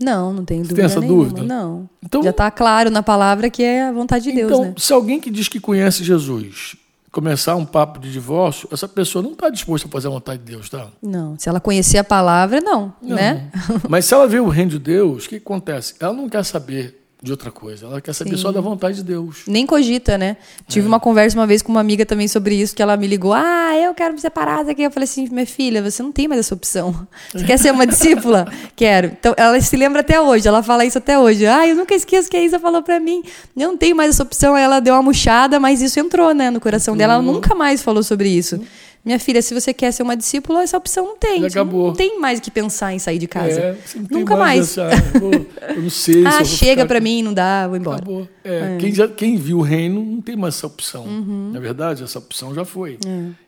Não, 0.00 0.32
não 0.32 0.44
tenho 0.44 0.64
Você 0.64 0.70
dúvida 0.70 0.76
tem 0.76 0.84
essa 0.84 1.00
nenhuma. 1.00 1.24
dúvida? 1.24 1.42
Não. 1.44 1.88
Então- 2.04 2.22
Já 2.24 2.30
está 2.30 2.50
claro 2.50 2.90
na 2.90 3.02
palavra 3.02 3.48
que 3.48 3.62
é 3.62 3.84
a 3.84 3.92
vontade 3.92 4.24
de 4.24 4.32
Deus, 4.32 4.50
então, 4.50 4.64
né? 4.64 4.74
se 4.76 4.92
alguém 4.92 5.20
que 5.20 5.30
diz 5.30 5.46
que 5.48 5.60
conhece 5.60 6.02
Jesus 6.02 6.76
começar 7.16 7.56
um 7.56 7.64
papo 7.64 7.98
de 7.98 8.12
divórcio, 8.12 8.68
essa 8.70 8.86
pessoa 8.86 9.22
não 9.22 9.32
está 9.32 9.48
disposta 9.48 9.88
a 9.88 9.90
fazer 9.90 10.06
a 10.08 10.10
vontade 10.10 10.42
de 10.42 10.52
Deus, 10.52 10.68
tá? 10.68 10.88
Não. 11.02 11.34
Se 11.38 11.48
ela 11.48 11.58
conhecer 11.58 11.96
a 11.96 12.04
palavra, 12.04 12.60
não, 12.60 12.92
Não. 13.00 13.16
né? 13.16 13.50
Mas 13.88 14.04
se 14.04 14.12
ela 14.12 14.26
vê 14.28 14.38
o 14.38 14.48
reino 14.48 14.72
de 14.72 14.78
Deus, 14.78 15.24
o 15.24 15.28
que 15.30 15.36
acontece? 15.36 15.94
Ela 15.98 16.12
não 16.12 16.28
quer 16.28 16.44
saber 16.44 17.05
de 17.22 17.30
outra 17.30 17.50
coisa, 17.50 17.86
ela 17.86 18.00
quer 18.00 18.12
saber 18.12 18.30
Sim. 18.32 18.36
só 18.36 18.52
da 18.52 18.60
vontade 18.60 18.96
de 18.98 19.02
Deus. 19.02 19.38
Nem 19.46 19.64
cogita, 19.66 20.18
né? 20.18 20.36
Tive 20.68 20.84
É. 20.84 20.88
uma 20.88 21.00
conversa 21.00 21.36
uma 21.36 21.46
vez 21.46 21.62
com 21.62 21.72
uma 21.72 21.80
amiga 21.80 22.04
também 22.04 22.28
sobre 22.28 22.54
isso, 22.54 22.74
que 22.76 22.82
ela 22.82 22.96
me 22.96 23.06
ligou. 23.06 23.32
Ah, 23.32 23.72
eu 23.76 23.94
quero 23.94 24.12
me 24.14 24.20
separar 24.20 24.64
daqui. 24.64 24.82
Eu 24.82 24.90
falei 24.90 25.04
assim, 25.04 25.26
minha 25.30 25.46
filha, 25.46 25.82
você 25.82 26.02
não 26.02 26.12
tem 26.12 26.28
mais 26.28 26.40
essa 26.40 26.54
opção. 26.54 27.06
Você 27.32 27.44
quer 27.44 27.58
ser 27.58 27.72
uma 27.72 27.86
discípula? 27.88 28.46
Quero. 28.76 29.08
Então, 29.18 29.34
ela 29.36 29.58
se 29.60 29.76
lembra 29.76 30.00
até 30.02 30.20
hoje, 30.20 30.46
ela 30.46 30.62
fala 30.62 30.84
isso 30.84 30.98
até 30.98 31.18
hoje. 31.18 31.46
Ah, 31.46 31.66
eu 31.66 31.74
nunca 31.74 31.94
esqueço 31.94 32.28
que 32.30 32.36
a 32.36 32.42
Isa 32.44 32.58
falou 32.58 32.82
pra 32.82 33.00
mim. 33.00 33.22
Eu 33.56 33.68
não 33.68 33.76
tenho 33.78 33.96
mais 33.96 34.10
essa 34.10 34.22
opção. 34.22 34.54
Aí 34.54 34.62
ela 34.62 34.78
deu 34.78 34.94
uma 34.94 35.02
murchada, 35.02 35.58
mas 35.58 35.80
isso 35.80 35.98
entrou, 35.98 36.34
né, 36.34 36.50
no 36.50 36.60
coração 36.60 36.96
dela. 36.96 37.14
Ela 37.14 37.22
nunca 37.22 37.54
mais 37.54 37.82
falou 37.82 38.02
sobre 38.02 38.28
isso. 38.28 38.60
Minha 39.06 39.20
filha, 39.20 39.40
se 39.40 39.54
você 39.54 39.72
quer 39.72 39.92
ser 39.92 40.02
uma 40.02 40.16
discípula, 40.16 40.62
essa 40.64 40.76
opção 40.76 41.06
não 41.06 41.16
tem. 41.16 41.42
Já 41.42 41.46
acabou. 41.46 41.86
Não 41.86 41.94
tem 41.94 42.18
mais 42.18 42.40
o 42.40 42.42
que 42.42 42.50
pensar 42.50 42.92
em 42.92 42.98
sair 42.98 43.18
de 43.20 43.28
casa. 43.28 43.60
É, 43.60 43.76
nunca 44.10 44.36
mais. 44.36 44.76
essa, 44.76 44.88
ah, 44.88 45.72
eu 45.76 45.82
não 45.82 45.90
sei 45.90 46.22
se 46.22 46.26
Ah, 46.26 46.44
chega 46.44 46.82
aqui. 46.82 47.00
mim, 47.00 47.22
não 47.22 47.32
dá, 47.32 47.68
vou 47.68 47.76
embora. 47.76 47.98
Acabou. 47.98 48.28
É, 48.42 48.76
Quem, 48.80 48.92
já, 48.92 49.06
quem 49.06 49.36
viu 49.36 49.58
o 49.58 49.62
reino 49.62 50.04
não 50.04 50.20
tem 50.20 50.34
mais 50.34 50.56
essa 50.56 50.66
opção. 50.66 51.04
Uhum. 51.04 51.50
Na 51.52 51.60
verdade, 51.60 52.02
essa 52.02 52.18
opção 52.18 52.52
já 52.52 52.64
foi. 52.64 52.98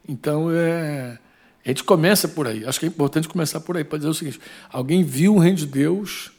Então, 0.08 0.48
é, 0.48 1.18
a 1.66 1.68
gente 1.68 1.82
começa 1.82 2.28
por 2.28 2.46
aí. 2.46 2.64
Acho 2.64 2.78
que 2.78 2.86
é 2.86 2.88
importante 2.88 3.26
começar 3.28 3.58
por 3.58 3.76
aí, 3.76 3.82
para 3.82 3.98
dizer 3.98 4.10
o 4.10 4.14
seguinte: 4.14 4.38
alguém 4.72 5.02
viu 5.02 5.34
o 5.34 5.38
reino 5.40 5.56
de 5.58 5.66
Deus, 5.66 6.30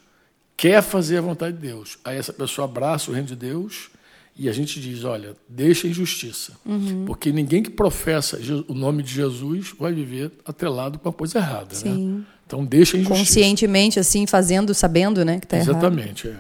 quer 0.56 0.82
fazer 0.82 1.18
a 1.18 1.22
vontade 1.22 1.58
de 1.58 1.68
Deus. 1.68 1.98
Aí 2.06 2.18
essa 2.18 2.32
pessoa 2.32 2.64
abraça 2.64 3.12
o 3.12 3.14
reino 3.14 3.28
de 3.28 3.36
Deus 3.36 3.90
e 4.36 4.48
a 4.48 4.54
gente 4.54 4.80
diz: 4.80 5.04
olha, 5.04 5.36
deixa 5.48 5.88
a 5.88 5.90
injustiça. 5.90 6.54
Uhum. 6.66 7.06
Porque 7.06 7.32
ninguém 7.32 7.62
que 7.62 7.70
professa 7.70 8.40
o 8.68 8.74
nome 8.74 9.04
de 9.04 9.14
Jesus 9.14 9.74
vai 9.78 9.94
viver 9.94 10.32
atrelado 10.46 10.98
com 11.00 11.10
a 11.10 11.14
coisa 11.14 11.40
errada. 11.40 11.76
Né? 11.84 12.24
Então, 12.46 12.66
deixa 12.66 12.98
a 12.98 13.00
injustiça. 13.00 13.20
Conscientemente, 13.20 14.00
assim, 14.00 14.26
fazendo, 14.26 14.74
sabendo, 14.74 15.24
né, 15.26 15.40
que 15.40 15.48
tá 15.48 15.58
errado. 15.58 15.70
Exatamente. 15.70 16.28
é. 16.28 16.38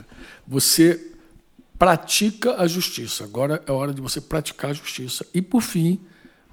Você 0.47 1.13
pratica 1.77 2.61
a 2.61 2.67
justiça. 2.67 3.23
Agora 3.23 3.63
é 3.65 3.71
hora 3.71 3.93
de 3.93 4.01
você 4.01 4.19
praticar 4.19 4.71
a 4.71 4.73
justiça. 4.73 5.25
E, 5.33 5.41
por 5.41 5.61
fim, 5.61 5.99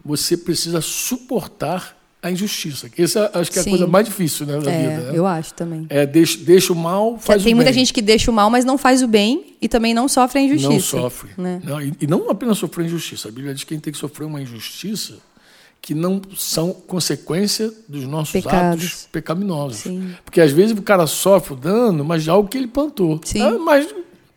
você 0.04 0.36
precisa 0.36 0.80
suportar 0.80 1.96
a 2.22 2.30
injustiça. 2.30 2.88
que 2.88 3.02
Essa 3.02 3.30
acho 3.34 3.50
que 3.52 3.58
é 3.58 3.60
a 3.60 3.64
Sim. 3.64 3.70
coisa 3.70 3.86
mais 3.86 4.06
difícil 4.06 4.46
né, 4.46 4.58
da 4.58 4.70
É, 4.70 4.78
vida. 4.96 5.12
né? 5.12 5.18
eu 5.18 5.26
acho 5.26 5.54
também. 5.54 5.86
É, 5.88 6.04
deixa, 6.04 6.38
deixa 6.38 6.72
o 6.72 6.76
mal, 6.76 7.18
faz 7.18 7.42
Tem 7.44 7.52
o 7.52 7.56
muita 7.56 7.70
bem. 7.70 7.78
gente 7.80 7.92
que 7.92 8.02
deixa 8.02 8.30
o 8.30 8.34
mal, 8.34 8.50
mas 8.50 8.64
não 8.64 8.76
faz 8.76 9.02
o 9.02 9.06
bem 9.08 9.54
e 9.60 9.68
também 9.68 9.94
não 9.94 10.08
sofre 10.08 10.40
a 10.40 10.42
injustiça. 10.42 10.96
não 10.96 11.02
sofre. 11.02 11.30
né? 11.38 11.60
Não, 11.62 11.80
e, 11.80 11.92
e 12.00 12.06
não 12.06 12.28
apenas 12.30 12.58
sofrer 12.58 12.86
injustiça. 12.86 13.28
A 13.28 13.30
Bíblia 13.30 13.54
diz 13.54 13.62
que 13.64 13.74
a 13.74 13.76
gente 13.76 13.84
tem 13.84 13.92
que 13.92 13.98
sofrer 13.98 14.24
uma 14.24 14.40
injustiça 14.40 15.14
que 15.80 15.94
não 15.94 16.20
são 16.36 16.72
consequência 16.72 17.72
dos 17.88 18.04
nossos 18.04 18.32
Pecados. 18.32 18.84
atos 18.84 19.08
pecaminosos. 19.12 19.76
Sim. 19.78 20.12
Porque 20.24 20.40
às 20.40 20.50
vezes 20.50 20.76
o 20.76 20.82
cara 20.82 21.06
sofre 21.06 21.52
o 21.52 21.56
dano, 21.56 22.04
mas 22.04 22.24
de 22.24 22.30
algo 22.30 22.48
que 22.48 22.58
ele 22.58 22.66
plantou. 22.66 23.20
Sim. 23.22 23.40
É 23.40 23.50
mais 23.56 23.86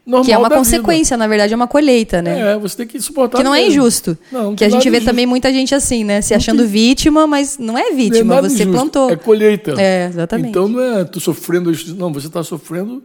normal 0.10 0.26
Que 0.26 0.32
é 0.34 0.38
uma 0.38 0.50
consequência, 0.50 1.16
na 1.16 1.28
verdade, 1.28 1.54
é 1.54 1.56
uma 1.56 1.68
colheita, 1.68 2.18
vida. 2.18 2.30
né? 2.34 2.54
É, 2.54 2.58
você 2.58 2.78
tem 2.78 2.88
que 2.88 3.00
suportar. 3.00 3.38
Que 3.38 3.44
não 3.44 3.54
é 3.54 3.60
mesmo. 3.62 3.72
injusto. 3.74 4.18
Não, 4.32 4.44
não 4.46 4.56
que 4.56 4.64
a 4.66 4.70
gente 4.70 4.84
vê 4.90 4.98
injusto. 4.98 5.06
também 5.06 5.26
muita 5.26 5.52
gente 5.54 5.74
assim, 5.76 6.04
né? 6.04 6.22
Se 6.22 6.34
achando 6.34 6.64
tem- 6.64 6.68
vítima, 6.68 7.28
mas 7.28 7.58
não 7.58 7.78
é 7.78 7.84
Não 7.84 7.90
é 7.90 7.94
vítima, 7.94 8.42
você 8.42 8.56
injusto, 8.64 8.72
plantou. 8.72 9.10
É 9.12 9.16
colheita. 9.16 9.76
É, 9.80 10.08
exatamente. 10.08 10.50
Então 10.50 10.68
não 10.68 10.82
é 10.82 11.06
tu 11.06 11.20
sofrendo. 11.20 11.72
Não, 11.96 12.12
você 12.12 12.28
está 12.28 12.44
sofrendo 12.44 13.04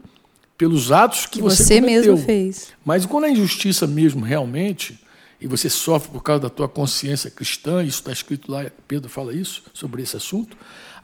pelos 0.57 0.91
atos 0.93 1.27
que, 1.27 1.39
que 1.39 1.43
você, 1.43 1.63
você 1.65 1.81
cometeu. 1.81 2.13
mesmo 2.15 2.27
fez. 2.27 2.69
Mas 2.85 3.05
quando 3.05 3.25
é 3.25 3.31
injustiça 3.31 3.87
mesmo, 3.87 4.25
realmente, 4.25 4.99
e 5.41 5.47
você 5.47 5.69
sofre 5.69 6.11
por 6.11 6.23
causa 6.23 6.43
da 6.43 6.49
tua 6.49 6.69
consciência 6.69 7.31
cristã, 7.31 7.83
isso 7.83 7.99
está 8.01 8.13
escrito 8.13 8.51
lá, 8.51 8.65
Pedro 8.87 9.09
fala 9.11 9.35
isso, 9.35 9.63
sobre 9.75 10.03
esse 10.03 10.17
assunto, 10.17 10.57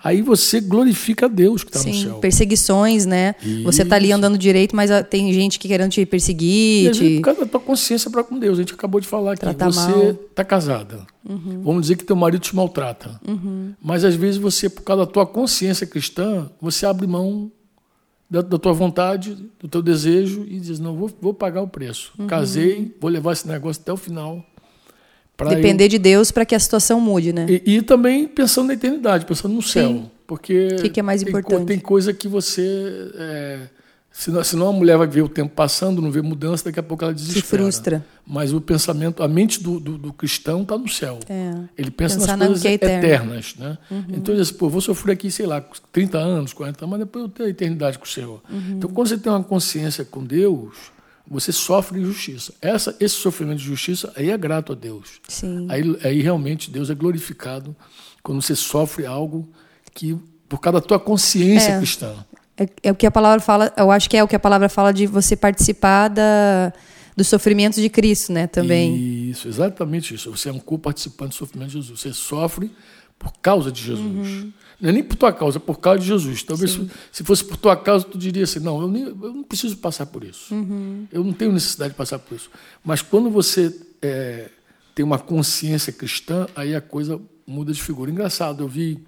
aí 0.03 0.23
você 0.23 0.61
glorifica 0.61 1.27
a 1.27 1.29
Deus 1.29 1.63
que 1.63 1.77
está 1.77 1.89
no 1.89 1.95
céu. 1.95 2.19
perseguições, 2.19 3.07
né? 3.07 3.35
Você 3.65 3.85
tá 3.85 3.97
ali 3.97 4.07
Isso. 4.09 4.17
andando 4.17 4.39
direito, 4.39 4.75
mas 4.75 4.91
ah, 4.91 5.03
tem 5.03 5.33
gente 5.33 5.59
que 5.59 5.69
querendo 5.69 5.91
te 5.91 6.01
E 6.01 6.07
perseguir, 6.07 6.91
às 6.91 6.99
vezes, 6.99 7.15
te... 7.15 7.17
por 7.19 7.25
causa 7.25 7.41
da 7.41 7.47
tua 7.47 7.61
consciência 7.61 8.11
para 8.11 8.25
com 8.25 8.39
Deus. 8.39 8.59
A 8.59 8.63
gente 8.63 8.75
acabou 8.75 9.01
de 9.01 9.07
falar. 9.07 9.37
Tratar 9.37 9.71
você. 9.71 9.93
Uhum. 9.93 10.11
está 10.11 10.45
casada. 10.45 11.07
Vamos 11.25 11.83
dizer 11.83 11.97
que 11.97 12.05
teu 12.05 12.17
marido 12.17 12.41
te 12.41 12.55
maltrata. 12.57 13.21
Mas 13.83 14.05
às 14.05 14.15
vezes 14.15 14.37
você, 14.37 14.69
por 14.69 14.83
causa 14.83 15.05
da 15.05 15.11
tua 15.11 15.27
consciência 15.27 15.87
cristã, 15.87 16.51
você 16.61 16.87
abre 16.87 17.07
mão 17.07 17.51
da, 18.31 18.41
da 18.41 18.59
tua 18.59 18.73
vontade, 18.73 19.37
do 19.59 19.69
teu 19.69 19.83
desejo 19.83 20.47
e 20.49 20.61
diz: 20.61 20.79
não, 20.79 20.97
vou, 20.97 21.11
vou 21.21 21.35
pagar 21.35 21.63
o 21.63 21.69
preço. 21.69 22.13
Uhum. 22.17 22.29
Casei, 22.29 22.97
vou 23.01 23.11
levar 23.11 23.33
esse 23.33 23.49
negócio 23.49 23.83
até 23.83 23.93
o 23.93 23.97
final. 23.97 24.45
Depender 25.49 25.89
de 25.89 25.99
Deus 25.99 26.31
para 26.31 26.45
que 26.45 26.55
a 26.55 26.59
situação 26.59 27.01
mude, 27.01 27.33
né? 27.33 27.47
eu- 27.49 27.61
e, 27.65 27.77
e 27.79 27.83
também 27.83 28.29
pensando 28.29 28.67
na 28.69 28.75
eternidade, 28.75 29.25
pensando 29.25 29.55
no 29.55 29.63
céu. 29.63 29.89
Sim. 29.89 30.11
Porque 30.27 30.69
O 30.79 30.83
que 30.83 30.89
que 30.91 31.01
é 31.01 31.03
mais 31.03 31.23
tem, 31.23 31.33
co- 31.33 31.39
importante? 31.39 31.67
tem 31.67 31.79
coisa 31.79 32.13
que 32.13 32.29
você. 32.29 33.11
É, 33.17 33.59
senão, 34.13 34.45
senão 34.45 34.69
a 34.69 34.73
mulher 34.73 34.97
vai 34.97 35.09
ver 35.09 35.23
o 35.23 35.29
tempo 35.29 35.53
passando, 35.55 36.01
não 36.01 36.11
vê 36.11 36.23
mudança, 36.23 36.65
daqui 36.67 36.79
a 36.79 36.83
pouco 36.85 37.03
ela 37.05 37.13
Se 37.17 37.25
desespera. 37.25 37.63
frustra. 37.63 38.07
Mas 38.25 38.53
o 38.53 38.61
pensamento, 38.61 39.25
a 39.25 39.29
mente 39.29 39.61
do, 39.61 39.81
do, 39.81 39.99
do 39.99 40.13
cristão 40.13 40.63
está 40.63 40.79
no 40.79 40.89
céu. 40.89 41.19
É. 41.29 41.53
Ele 41.77 41.91
pensa 41.91 42.17
Pensar 42.21 42.37
nas 42.37 42.47
coisas 42.47 42.65
é 42.65 42.75
eternas. 42.75 43.57
Né? 43.59 43.77
Então 44.11 44.33
ele 44.33 44.41
diz 44.41 44.51
assim, 44.51 44.55
pô, 44.59 44.69
vou 44.69 44.81
sofrer 44.81 45.15
aqui, 45.15 45.33
sei 45.33 45.47
lá, 45.47 45.61
30 45.91 46.17
anos, 46.19 46.53
40 46.53 46.85
anos, 46.85 46.91
mas 46.91 47.01
depois 47.01 47.25
eu 47.25 47.29
tenho 47.29 47.49
a 47.49 47.51
eternidade 47.51 47.99
com 47.99 48.05
o 48.05 48.09
Senhor. 48.09 48.41
Então 48.71 48.89
quando 48.91 49.09
você 49.09 49.19
tem 49.19 49.33
uma 49.33 49.43
consciência 49.43 50.05
com 50.05 50.23
Deus, 50.25 50.77
você 51.31 51.53
sofre 51.53 52.01
injustiça. 52.01 52.53
Essa, 52.61 52.97
esse 52.99 53.15
sofrimento 53.15 53.59
de 53.59 53.65
justiça 53.65 54.13
aí 54.17 54.31
é 54.31 54.37
grato 54.37 54.73
a 54.73 54.75
Deus. 54.75 55.21
Sim. 55.29 55.67
Aí, 55.71 55.83
aí 56.03 56.21
realmente 56.21 56.71
Deus 56.71 56.91
é 56.91 56.95
glorificado 56.95 57.75
quando 58.23 58.43
você 58.43 58.57
sofre 58.57 59.07
algo 59.07 59.49
que, 59.95 60.19
por 60.49 60.61
causa 60.61 60.81
da 60.81 60.87
tua 60.87 60.99
consciência 60.99 61.71
É. 61.73 61.79
cristã. 61.79 62.27
É, 62.59 62.69
é 62.83 62.93
o 62.93 62.95
que 62.95 63.07
a 63.07 63.11
palavra 63.11 63.41
fala, 63.41 63.73
eu 63.77 63.91
acho 63.91 64.11
que 64.11 64.17
é 64.17 64.25
o 64.25 64.29
que 64.29 64.37
a 64.37 64.41
palavra 64.41 64.69
fala 64.69 64.93
de 64.93 65.07
você 65.07 65.35
participar 65.37 66.09
da, 66.09 66.73
dos 67.17 67.29
sofrimentos 67.29 67.81
de 67.81 67.89
Cristo, 67.89 68.33
né? 68.33 68.47
Também. 68.47 69.31
Isso, 69.31 69.49
exatamente 69.49 70.13
isso. 70.15 70.31
Você 70.31 70.49
é 70.49 70.53
um 70.53 70.59
co-participante 70.59 71.31
do 71.31 71.35
sofrimento 71.37 71.69
de 71.69 71.75
Jesus. 71.79 72.01
Você 72.01 72.13
sofre 72.13 72.71
por 73.19 73.33
causa 73.41 73.71
de 73.71 73.83
Jesus. 73.83 74.29
Uhum. 74.29 74.53
Não 74.81 74.89
é 74.89 74.93
nem 74.93 75.03
por 75.03 75.17
tua 75.17 75.33
causa, 75.33 75.59
é 75.59 75.61
por 75.61 75.79
causa 75.79 76.01
de 76.01 76.07
Jesus. 76.07 76.43
Talvez 76.43 76.71
se, 76.73 76.91
se 77.13 77.25
fosse 77.25 77.45
por 77.45 77.57
tua 77.57 77.77
causa, 77.77 78.05
tu 78.05 78.17
diria 78.17 78.45
assim: 78.45 78.61
não, 78.61 78.81
eu, 78.81 78.89
nem- 78.89 79.03
eu 79.05 79.15
não 79.35 79.43
preciso 79.43 79.77
passar 79.77 80.07
por 80.07 80.25
isso. 80.25 80.55
Uhum. 80.55 81.07
Eu 81.13 81.23
não 81.23 81.33
tenho 81.33 81.53
necessidade 81.53 81.93
de 81.93 81.97
passar 81.97 82.19
por 82.19 82.35
isso. 82.35 82.51
Mas 82.85 83.03
quando 83.03 83.29
você 83.31 83.75
é, 84.01 84.49
tem 84.95 85.05
uma 85.05 85.19
consciência 85.19 85.93
cristã, 85.93 86.47
aí 86.57 86.75
a 86.75 86.81
coisa 86.81 87.21
muda 87.47 87.73
de 87.73 87.83
figura. 87.83 88.11
Engraçado, 88.11 88.63
eu 88.63 88.69
vi, 88.69 89.05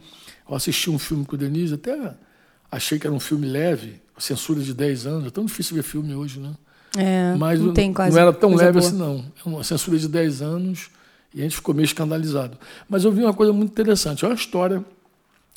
eu 0.48 0.54
assisti 0.54 0.90
um 0.90 0.98
filme 0.98 1.24
com 1.24 1.36
o 1.36 1.38
Denise, 1.38 1.74
até 1.74 2.14
achei 2.70 2.98
que 2.98 3.06
era 3.06 3.14
um 3.14 3.20
filme 3.20 3.46
leve, 3.46 4.00
censura 4.18 4.60
de 4.60 4.74
10 4.74 5.06
anos. 5.06 5.26
É 5.26 5.30
tão 5.30 5.44
difícil 5.44 5.74
ver 5.76 5.82
filme 5.82 6.14
hoje, 6.14 6.38
né? 6.38 6.52
É, 6.96 7.34
Mas 7.38 7.58
não 7.58 7.72
tem 7.72 7.92
quase. 7.92 8.14
não 8.14 8.20
era 8.22 8.32
tão 8.32 8.54
leve 8.54 8.78
boa. 8.78 8.86
assim, 8.86 8.96
não. 8.98 9.24
É 9.44 9.48
uma 9.48 9.64
censura 9.64 9.98
de 9.98 10.06
10 10.08 10.42
anos 10.42 10.90
e 11.34 11.40
a 11.40 11.44
gente 11.44 11.56
ficou 11.56 11.74
meio 11.74 11.84
escandalizado. 11.86 12.58
Mas 12.88 13.04
eu 13.04 13.10
vi 13.12 13.22
uma 13.22 13.32
coisa 13.32 13.52
muito 13.52 13.70
interessante. 13.70 14.24
É 14.24 14.28
uma 14.28 14.34
história 14.34 14.84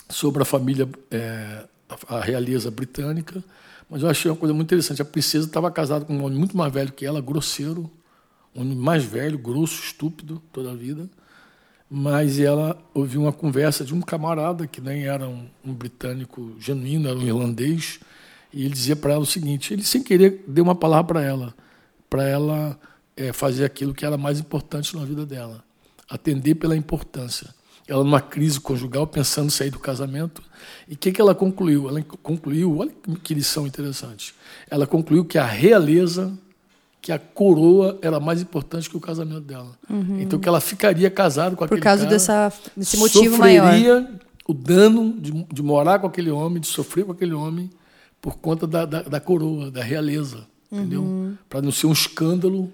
sobre 0.09 0.41
a 0.41 0.45
família, 0.45 0.88
é, 1.12 1.65
a, 2.07 2.19
realeza 2.19 2.69
britânica, 2.69 3.43
mas 3.89 4.01
eu 4.01 4.09
achei 4.09 4.29
uma 4.29 4.38
coisa 4.38 4.53
muito 4.53 4.67
interessante. 4.67 5.01
A 5.01 5.05
princesa 5.05 5.45
estava 5.45 5.69
casada 5.71 6.05
com 6.05 6.15
um 6.15 6.24
homem 6.24 6.38
muito 6.38 6.55
mais 6.55 6.71
velho 6.74 6.91
que 6.91 7.05
ela, 7.05 7.21
grosseiro, 7.21 7.89
um 8.55 8.62
homem 8.62 8.75
mais 8.75 9.03
velho, 9.03 9.38
grosso, 9.38 9.83
estúpido 9.83 10.41
toda 10.51 10.71
a 10.71 10.75
vida. 10.75 11.09
Mas 11.89 12.39
ela 12.39 12.77
ouviu 12.93 13.21
uma 13.21 13.33
conversa 13.33 13.83
de 13.85 13.93
um 13.93 14.01
camarada 14.01 14.65
que 14.65 14.81
nem 14.81 15.05
era 15.05 15.27
um, 15.27 15.47
um 15.63 15.74
britânico 15.74 16.55
genuíno, 16.59 17.07
era 17.07 17.17
um 17.17 17.21
irlandês, 17.21 18.00
e 18.51 18.63
ele 18.63 18.74
dizia 18.74 18.95
para 18.95 19.13
ela 19.13 19.21
o 19.21 19.25
seguinte: 19.25 19.74
ele 19.74 19.83
sem 19.83 20.01
querer 20.01 20.43
deu 20.47 20.63
uma 20.63 20.74
palavra 20.74 21.05
para 21.13 21.21
ela, 21.21 21.53
para 22.09 22.24
ela 22.27 22.79
eh, 23.15 23.31
fazer 23.31 23.65
aquilo 23.65 23.93
que 23.93 24.05
era 24.05 24.17
mais 24.17 24.39
importante 24.39 24.95
na 24.95 25.05
vida 25.05 25.25
dela, 25.25 25.63
atender 26.09 26.55
pela 26.55 26.75
importância. 26.75 27.53
Ela 27.87 28.03
numa 28.03 28.21
crise 28.21 28.59
conjugal, 28.59 29.05
pensando 29.05 29.47
em 29.47 29.51
sair 29.51 29.69
do 29.69 29.77
casamento, 29.79 30.41
e 30.87 30.95
o 30.95 30.97
que, 30.97 31.11
que 31.11 31.21
ela 31.21 31.35
concluiu? 31.35 31.87
Ela 31.87 32.01
concluiu, 32.01 32.77
olha 32.79 32.91
que 33.23 33.33
lição 33.33 33.67
interessante. 33.67 34.33
Ela 34.69 34.87
concluiu 34.87 35.23
que 35.23 35.37
a 35.37 35.45
realeza 35.45 36.33
que 36.99 37.11
a 37.11 37.19
coroa 37.19 37.99
era 38.01 38.19
mais 38.19 38.41
importante 38.41 38.89
que 38.89 38.97
o 38.97 38.99
casamento 38.99 39.41
dela. 39.41 39.77
Então 40.19 40.39
que 40.39 40.49
ela 40.49 40.59
ficaria 40.59 41.07
casada 41.11 41.51
com 41.51 41.57
Por 41.57 41.65
aquele 41.65 41.81
causa 41.81 42.01
cara, 42.01 42.09
dessa, 42.15 42.51
desse 42.75 42.97
motivo 42.97 43.37
maior. 43.37 43.65
sofreria 43.65 44.09
o 44.48 44.53
dano 44.55 45.13
de, 45.19 45.31
de 45.31 45.61
morar 45.61 46.00
com 46.00 46.07
aquele 46.07 46.31
homem, 46.31 46.59
de 46.59 46.65
sofrer 46.65 47.05
com 47.05 47.11
aquele 47.11 47.35
homem 47.35 47.69
por 48.19 48.39
conta 48.39 48.65
da, 48.65 48.85
da, 48.85 49.03
da 49.03 49.19
coroa, 49.19 49.69
da 49.69 49.83
realeza, 49.83 50.48
entendeu? 50.71 51.35
Para 51.48 51.61
não 51.61 51.71
ser 51.71 51.85
um 51.85 51.91
escândalo 51.93 52.61
Uhum. 52.61 52.71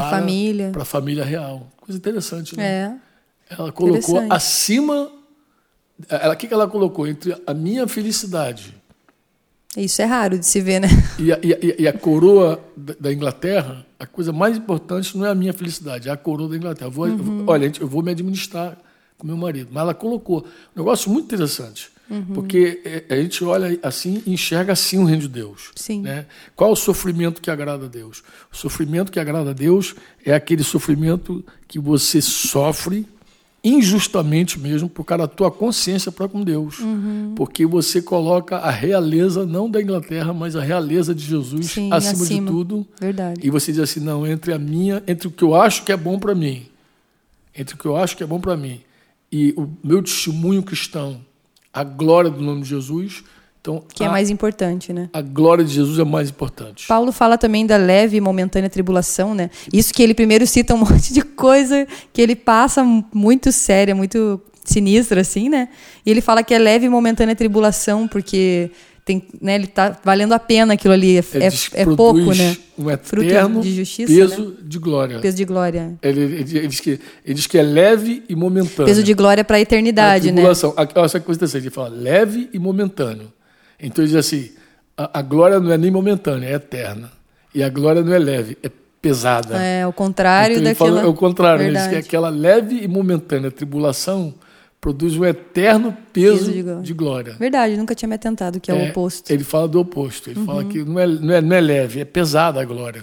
Pra 0.00 0.10
família. 0.10 0.70
para 0.72 0.82
a 0.82 0.84
família 0.84 1.24
real. 1.24 1.68
Coisa 1.76 1.96
interessante, 1.96 2.56
né? 2.56 2.64
É. 2.64 2.96
Ela 3.48 3.70
colocou 3.72 4.24
acima 4.30 5.10
ela, 6.08 6.34
o 6.34 6.36
que, 6.36 6.48
que 6.48 6.54
ela 6.54 6.66
colocou? 6.68 7.06
Entre 7.06 7.36
a 7.46 7.54
minha 7.54 7.86
felicidade 7.86 8.74
Isso 9.76 10.02
é 10.02 10.04
raro 10.04 10.38
de 10.38 10.44
se 10.46 10.60
ver, 10.60 10.80
né? 10.80 10.88
e 11.18 11.32
a, 11.32 11.38
e 11.42 11.52
a- 11.52 11.58
e 11.80 11.88
a 11.88 11.92
coroa 11.92 12.60
da 12.76 13.12
Inglaterra, 13.12 13.84
a 13.98 14.06
coisa 14.06 14.32
mais 14.32 14.56
importante 14.56 15.16
não 15.16 15.24
é 15.26 15.30
a 15.30 15.34
minha 15.34 15.52
felicidade, 15.52 16.08
é 16.08 16.12
a 16.12 16.16
coroa 16.16 16.48
da 16.48 16.56
Inglaterra. 16.56 16.88
Eu 16.88 16.92
vou- 16.92 17.08
eu 17.08 17.16
vou- 17.16 17.44
olha, 17.46 17.72
eu 17.80 17.86
vou 17.88 18.02
me 18.02 18.10
administrar 18.10 18.76
com 19.18 19.26
meu 19.26 19.36
marido. 19.36 19.68
Mas 19.72 19.82
ela 19.82 19.94
colocou 19.94 20.44
um 20.74 20.78
negócio 20.80 21.10
muito 21.10 21.26
interessante, 21.26 21.90
porque 22.34 22.82
é, 22.84 23.14
a 23.14 23.16
gente 23.22 23.42
olha 23.44 23.78
assim 23.82 24.22
e 24.26 24.32
enxerga 24.34 24.72
assim 24.72 24.98
o 24.98 25.04
reino 25.04 25.22
de 25.22 25.28
Deus. 25.28 25.70
Sim. 25.76 26.02
né? 26.02 26.26
Qual 26.56 26.70
o 26.72 26.76
sofrimento 26.76 27.40
que 27.40 27.50
agrada 27.50 27.86
a 27.86 27.88
Deus? 27.88 28.22
O 28.52 28.56
sofrimento 28.56 29.10
que 29.12 29.18
agrada 29.18 29.50
a 29.50 29.54
Deus 29.54 29.94
é 30.24 30.34
aquele 30.34 30.62
sofrimento 30.64 31.44
que 31.66 31.78
você 31.78 32.20
sofre 32.20 33.06
injustamente 33.64 34.60
mesmo 34.60 34.88
por 34.88 35.04
causa 35.04 35.26
da 35.26 35.28
tua 35.28 35.50
consciência 35.50 36.12
para 36.12 36.28
com 36.28 36.42
Deus. 36.42 36.78
Uhum. 36.80 37.32
Porque 37.34 37.64
você 37.64 38.02
coloca 38.02 38.58
a 38.58 38.70
realeza, 38.70 39.46
não 39.46 39.70
da 39.70 39.80
Inglaterra, 39.80 40.34
mas 40.34 40.54
a 40.54 40.62
realeza 40.62 41.14
de 41.14 41.24
Jesus 41.24 41.70
Sim, 41.70 41.90
acima, 41.90 42.22
acima. 42.22 42.46
de 42.46 42.46
tudo. 42.46 42.86
Verdade. 43.00 43.40
E 43.42 43.48
você 43.48 43.72
diz 43.72 43.80
assim, 43.80 44.00
não, 44.00 44.26
entre 44.26 44.52
a 44.52 44.58
minha, 44.58 45.02
entre 45.06 45.28
o 45.28 45.30
que 45.30 45.42
eu 45.42 45.54
acho 45.54 45.82
que 45.82 45.92
é 45.92 45.96
bom 45.96 46.18
para 46.18 46.34
mim, 46.34 46.66
entre 47.56 47.74
o 47.74 47.78
que 47.78 47.86
eu 47.86 47.96
acho 47.96 48.16
que 48.16 48.22
é 48.22 48.26
bom 48.26 48.38
para 48.38 48.56
mim 48.56 48.80
e 49.34 49.52
o 49.56 49.68
meu 49.82 50.00
testemunho 50.00 50.62
cristão, 50.62 51.20
a 51.72 51.82
glória 51.82 52.30
do 52.30 52.40
nome 52.40 52.62
de 52.62 52.68
Jesus, 52.68 53.24
então 53.64 53.82
Que 53.94 54.04
é 54.04 54.06
a, 54.06 54.10
mais 54.10 54.28
importante, 54.28 54.92
né? 54.92 55.08
a 55.10 55.22
glória 55.22 55.64
de 55.64 55.72
Jesus 55.72 55.98
é 55.98 56.04
mais 56.04 56.28
importante. 56.28 56.86
Paulo 56.86 57.10
fala 57.10 57.38
também 57.38 57.64
da 57.66 57.78
leve 57.78 58.18
e 58.18 58.20
momentânea 58.20 58.68
tribulação, 58.68 59.34
né? 59.34 59.48
Isso 59.72 59.94
que 59.94 60.02
ele 60.02 60.12
primeiro 60.12 60.46
cita 60.46 60.74
um 60.74 60.78
monte 60.84 61.14
de 61.14 61.22
coisa 61.22 61.86
que 62.12 62.20
ele 62.20 62.36
passa 62.36 62.84
muito 63.14 63.50
séria, 63.50 63.94
muito 63.94 64.38
sinistra, 64.62 65.22
assim, 65.22 65.48
né? 65.48 65.68
E 66.04 66.10
ele 66.10 66.20
fala 66.20 66.42
que 66.42 66.52
é 66.52 66.58
leve 66.58 66.84
e 66.84 66.88
momentânea 66.90 67.34
tribulação, 67.34 68.06
porque 68.06 68.70
tem, 69.02 69.22
né, 69.40 69.54
ele 69.54 69.66
tá 69.66 69.98
valendo 70.04 70.32
a 70.34 70.38
pena 70.38 70.74
aquilo 70.74 70.92
ali. 70.92 71.16
É, 71.16 71.20
é, 71.20 71.50
que 71.50 71.56
é 71.72 71.84
pouco, 71.86 72.34
né? 72.34 72.56
Um 72.78 72.84
Fruto 73.02 73.24
eterno 73.26 73.60
de 73.62 73.74
justiça, 73.76 74.12
peso 74.12 74.56
de 74.62 74.78
glória. 74.78 75.20
Peso 75.20 75.36
de 75.38 75.44
glória. 75.46 75.94
Ele, 76.02 76.20
ele- 76.20 76.58
ele 76.58 76.68
diz 76.68 76.80
que, 76.80 77.00
ele 77.24 77.34
diz 77.34 77.46
que 77.46 77.56
é 77.56 77.62
leve 77.62 78.22
e 78.28 78.34
momentâneo. 78.36 78.84
Peso 78.86 79.02
de 79.02 79.14
glória 79.14 79.42
para 79.44 79.56
a 79.56 79.60
eternidade, 79.60 80.28
a 80.28 80.32
né? 80.32 80.36
tribulação. 80.36 80.74
A- 80.76 80.82
Olha 80.96 81.04
essa 81.06 81.18
coisa 81.20 81.38
interessante, 81.38 81.62
ele 81.64 81.70
fala 81.70 81.88
leve 81.88 82.50
e 82.52 82.58
momentâneo. 82.58 83.32
Então 83.80 84.04
ele 84.04 84.12
diz 84.12 84.16
assim, 84.26 84.50
a, 84.96 85.18
a 85.18 85.22
glória 85.22 85.58
não 85.60 85.70
é 85.72 85.78
nem 85.78 85.90
momentânea, 85.90 86.48
é 86.48 86.52
eterna. 86.54 87.10
E 87.54 87.62
a 87.62 87.68
glória 87.68 88.02
não 88.02 88.12
é 88.12 88.18
leve, 88.18 88.56
é 88.62 88.70
pesada. 89.00 89.56
É 89.62 89.86
o 89.86 89.92
contrário 89.92 90.54
então 90.56 90.64
daquela... 90.72 90.90
fala, 90.90 91.02
é 91.02 91.06
o 91.06 91.14
contrário, 91.14 91.64
ele 91.66 91.76
diz 91.76 91.86
que 91.88 91.96
aquela 91.96 92.28
leve 92.30 92.82
e 92.82 92.88
momentânea 92.88 93.50
tribulação 93.50 94.34
produz 94.80 95.16
um 95.16 95.24
eterno 95.24 95.96
peso, 96.12 96.38
Peso 96.38 96.52
de 96.52 96.52
de, 96.52 96.62
glória. 96.62 96.94
glória. 96.94 97.32
Verdade, 97.38 97.76
nunca 97.76 97.94
tinha 97.94 98.06
me 98.08 98.16
atentado, 98.16 98.60
que 98.60 98.70
é, 98.70 98.74
o 98.74 98.78
É, 98.78 98.90
oposto. 98.90 99.30
Ele 99.30 99.42
fala 99.42 99.66
do 99.66 99.80
oposto. 99.80 100.28
Ele 100.28 100.40
Uhum. 100.40 100.44
fala 100.46 100.64
que 100.64 100.84
não 100.84 100.98
é, 101.00 101.06
não, 101.06 101.32
é, 101.34 101.40
não 101.40 101.56
é 101.56 101.60
leve, 101.60 102.00
é 102.00 102.04
pesada 102.04 102.60
a 102.60 102.64
glória. 102.66 103.02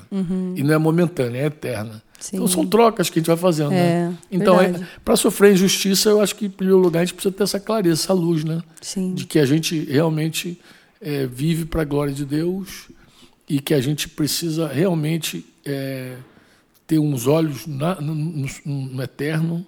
E 0.55 0.61
não 0.63 0.73
é 0.75 0.77
momentânea, 0.77 1.39
é 1.41 1.45
eterna. 1.45 2.01
Sim. 2.21 2.35
Então 2.37 2.47
são 2.47 2.65
trocas 2.65 3.09
que 3.09 3.19
a 3.19 3.21
gente 3.21 3.27
vai 3.27 3.35
fazendo. 3.35 3.73
É, 3.73 4.07
né? 4.09 4.17
Então, 4.31 4.57
verdade. 4.57 4.87
para 5.03 5.15
sofrer 5.15 5.51
injustiça, 5.53 6.09
eu 6.09 6.21
acho 6.21 6.35
que, 6.35 6.45
em 6.45 6.49
primeiro 6.49 6.79
lugar, 6.79 6.99
a 7.01 7.03
gente 7.05 7.15
precisa 7.15 7.33
ter 7.35 7.43
essa 7.43 7.59
clareza, 7.59 8.01
essa 8.03 8.13
luz, 8.13 8.43
né? 8.43 8.61
Sim. 8.79 9.13
De 9.13 9.25
que 9.25 9.39
a 9.39 9.45
gente 9.45 9.77
realmente 9.85 10.57
é, 11.01 11.25
vive 11.25 11.65
para 11.65 11.81
a 11.81 11.85
glória 11.85 12.13
de 12.13 12.23
Deus 12.23 12.89
e 13.49 13.59
que 13.59 13.73
a 13.73 13.81
gente 13.81 14.07
precisa 14.07 14.67
realmente 14.67 15.43
é, 15.65 16.13
ter 16.87 16.99
uns 16.99 17.25
olhos 17.27 17.65
na- 17.67 17.99
no, 17.99 18.13
no- 18.15 18.47
no 18.65 19.01
eterno, 19.03 19.65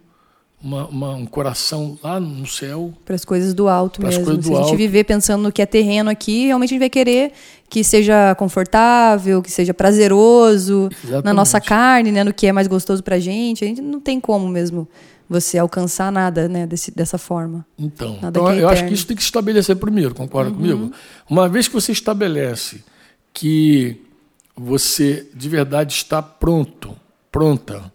uma- 0.61 0.87
uma- 0.87 1.15
um 1.15 1.25
coração 1.25 1.97
lá 2.03 2.19
no 2.19 2.45
céu. 2.47 2.93
Para 3.03 3.15
as 3.15 3.25
coisas 3.25 3.53
do 3.53 3.67
alto 3.67 4.01
mesmo. 4.01 4.23
coisas 4.25 4.45
Se 4.45 4.51
a 4.51 4.55
gente 4.55 4.63
alto. 4.65 4.77
viver 4.77 5.03
pensando 5.03 5.41
no 5.43 5.51
que 5.51 5.61
é 5.61 5.65
terreno 5.65 6.09
aqui, 6.09 6.45
realmente 6.45 6.69
a 6.69 6.73
gente 6.73 6.79
vai 6.79 6.89
querer 6.89 7.31
que 7.73 7.83
seja 7.83 8.35
confortável, 8.35 9.41
que 9.41 9.49
seja 9.49 9.73
prazeroso 9.73 10.89
na 10.91 11.09
Exatamente. 11.09 11.35
nossa 11.35 11.59
carne, 11.59 12.11
né, 12.11 12.23
no 12.23 12.31
que 12.31 12.45
é 12.45 12.51
mais 12.51 12.67
gostoso 12.67 13.01
pra 13.01 13.17
gente. 13.17 13.65
A 13.65 13.67
gente 13.67 13.81
não 13.81 13.99
tem 13.99 14.19
como 14.19 14.47
mesmo 14.47 14.87
você 15.27 15.57
alcançar 15.57 16.11
nada, 16.11 16.47
né, 16.47 16.67
desse, 16.67 16.91
dessa 16.91 17.17
forma. 17.17 17.65
Então, 17.75 18.19
então 18.21 18.51
é 18.51 18.61
eu 18.61 18.69
acho 18.69 18.85
que 18.85 18.93
isso 18.93 19.07
tem 19.07 19.17
que 19.17 19.23
se 19.23 19.29
estabelecer 19.29 19.75
primeiro, 19.75 20.13
concorda 20.13 20.51
comigo? 20.51 20.91
Uma 21.27 21.49
vez 21.49 21.67
que 21.67 21.73
você 21.73 21.91
estabelece 21.91 22.83
que 23.33 23.99
você 24.55 25.27
de 25.33 25.49
verdade 25.49 25.93
está 25.93 26.21
pronto, 26.21 26.95
pronta 27.31 27.91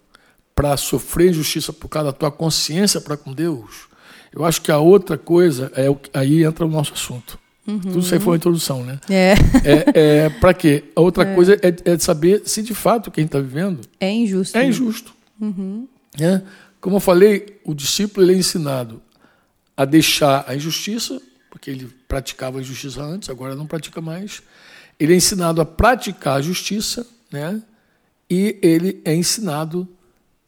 para 0.53 0.75
sofrer 0.75 1.29
injustiça 1.29 1.71
por 1.71 1.87
causa 1.87 2.07
da 2.07 2.13
tua 2.13 2.29
consciência 2.29 2.99
para 2.99 3.15
com 3.15 3.31
Deus, 3.31 3.87
eu 4.33 4.43
acho 4.43 4.61
que 4.61 4.73
a 4.73 4.77
outra 4.77 5.17
coisa 5.17 5.71
é 5.73 5.87
aí 6.13 6.43
entra 6.43 6.65
o 6.65 6.69
nosso 6.69 6.91
assunto. 6.93 7.39
Tudo 7.77 7.99
isso 7.99 8.13
aí 8.13 8.19
foi 8.19 8.31
uma 8.31 8.37
introdução, 8.37 8.83
né? 8.83 8.99
É, 9.09 9.33
É, 9.63 10.25
é, 10.25 10.29
para 10.29 10.53
quê? 10.53 10.85
A 10.95 11.01
outra 11.01 11.25
coisa 11.35 11.53
é, 11.55 11.67
é 11.67 11.95
de 11.95 12.03
saber 12.03 12.41
se 12.45 12.63
de 12.63 12.73
fato 12.73 13.11
quem 13.11 13.25
está 13.25 13.39
vivendo 13.39 13.81
é 13.99 14.11
injusto. 14.11 14.57
é 14.57 14.65
injusto. 14.65 15.13
Né? 16.17 16.43
Como 16.81 16.95
eu 16.95 16.99
falei, 16.99 17.59
o 17.63 17.73
discípulo 17.73 18.25
ele 18.25 18.33
é 18.33 18.37
ensinado 18.37 19.01
a 19.75 19.85
deixar 19.85 20.45
a 20.47 20.55
injustiça, 20.55 21.21
porque 21.49 21.69
ele 21.69 21.89
praticava 22.07 22.57
a 22.57 22.61
injustiça 22.61 23.01
antes, 23.01 23.29
agora 23.29 23.55
não 23.55 23.65
pratica 23.67 24.01
mais. 24.01 24.41
Ele 24.99 25.13
é 25.13 25.15
ensinado 25.15 25.61
a 25.61 25.65
praticar 25.65 26.37
a 26.37 26.41
justiça, 26.41 27.05
né? 27.31 27.61
e 28.29 28.57
ele 28.61 29.01
é 29.05 29.15
ensinado 29.15 29.87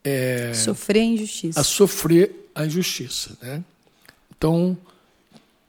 é, 0.04 0.54
Sofrer 0.54 1.02
a 1.02 1.06
injustiça. 1.06 1.60
a 1.60 1.64
sofrer 1.64 2.50
a 2.54 2.66
injustiça. 2.66 3.38
Né? 3.42 3.64
Então, 4.36 4.78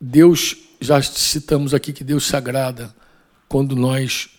Deus, 0.01 0.57
já 0.83 1.01
citamos 1.01 1.73
aqui 1.73 1.93
que 1.93 2.05
Deus 2.05 2.27
se 2.27 2.37
agrada 2.37 2.95
quando 3.49 3.77
nós, 3.77 4.31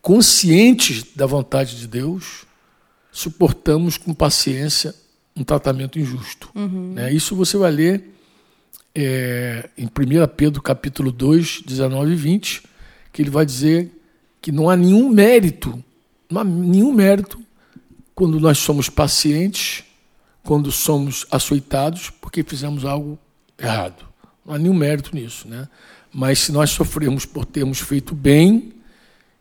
conscientes 0.00 1.04
da 1.14 1.26
vontade 1.26 1.78
de 1.78 1.86
Deus, 1.86 2.44
suportamos 3.12 3.96
com 3.96 4.14
paciência 4.14 4.94
um 5.36 5.42
tratamento 5.42 5.98
injusto. 5.98 6.50
Né? 6.94 7.12
Isso 7.12 7.34
você 7.34 7.56
vai 7.56 7.70
ler 7.70 8.14
é, 8.94 9.68
em 9.76 9.86
1 9.86 9.88
Pedro 10.36 10.62
capítulo 10.62 11.10
2, 11.10 11.62
19 11.66 12.12
e 12.12 12.14
20, 12.14 12.62
que 13.12 13.22
ele 13.22 13.30
vai 13.30 13.44
dizer 13.44 13.90
que 14.40 14.52
não 14.52 14.70
há 14.70 14.76
nenhum 14.76 15.08
mérito, 15.08 15.82
não 16.30 16.40
há 16.40 16.44
nenhum 16.44 16.92
mérito 16.92 17.40
quando 18.14 18.38
nós 18.38 18.58
somos 18.58 18.88
pacientes, 18.88 19.82
quando 20.44 20.70
somos 20.70 21.26
açoitados 21.30 22.10
porque 22.10 22.44
fizemos 22.44 22.84
algo 22.84 23.18
errado. 23.58 24.13
Não 24.44 24.54
há 24.54 24.58
nenhum 24.58 24.74
mérito 24.74 25.14
nisso. 25.14 25.48
Né? 25.48 25.68
Mas 26.12 26.40
se 26.40 26.52
nós 26.52 26.70
sofremos 26.70 27.24
por 27.24 27.44
termos 27.44 27.80
feito 27.80 28.14
bem 28.14 28.72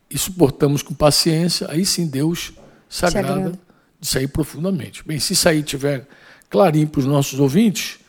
e 0.09 0.17
suportamos 0.17 0.81
com 0.81 0.93
paciência, 0.93 1.67
aí 1.69 1.85
sim 1.85 2.07
Deus 2.07 2.53
se 2.89 3.05
agrada, 3.05 3.59
disso 3.99 4.17
aí 4.17 4.27
profundamente. 4.27 5.03
Bem, 5.05 5.19
se 5.19 5.33
isso 5.33 5.49
aí 5.49 5.63
tiver 5.63 6.07
clarinho 6.49 6.87
para 6.87 6.99
os 6.99 7.05
nossos 7.05 7.39
ouvintes, 7.39 7.99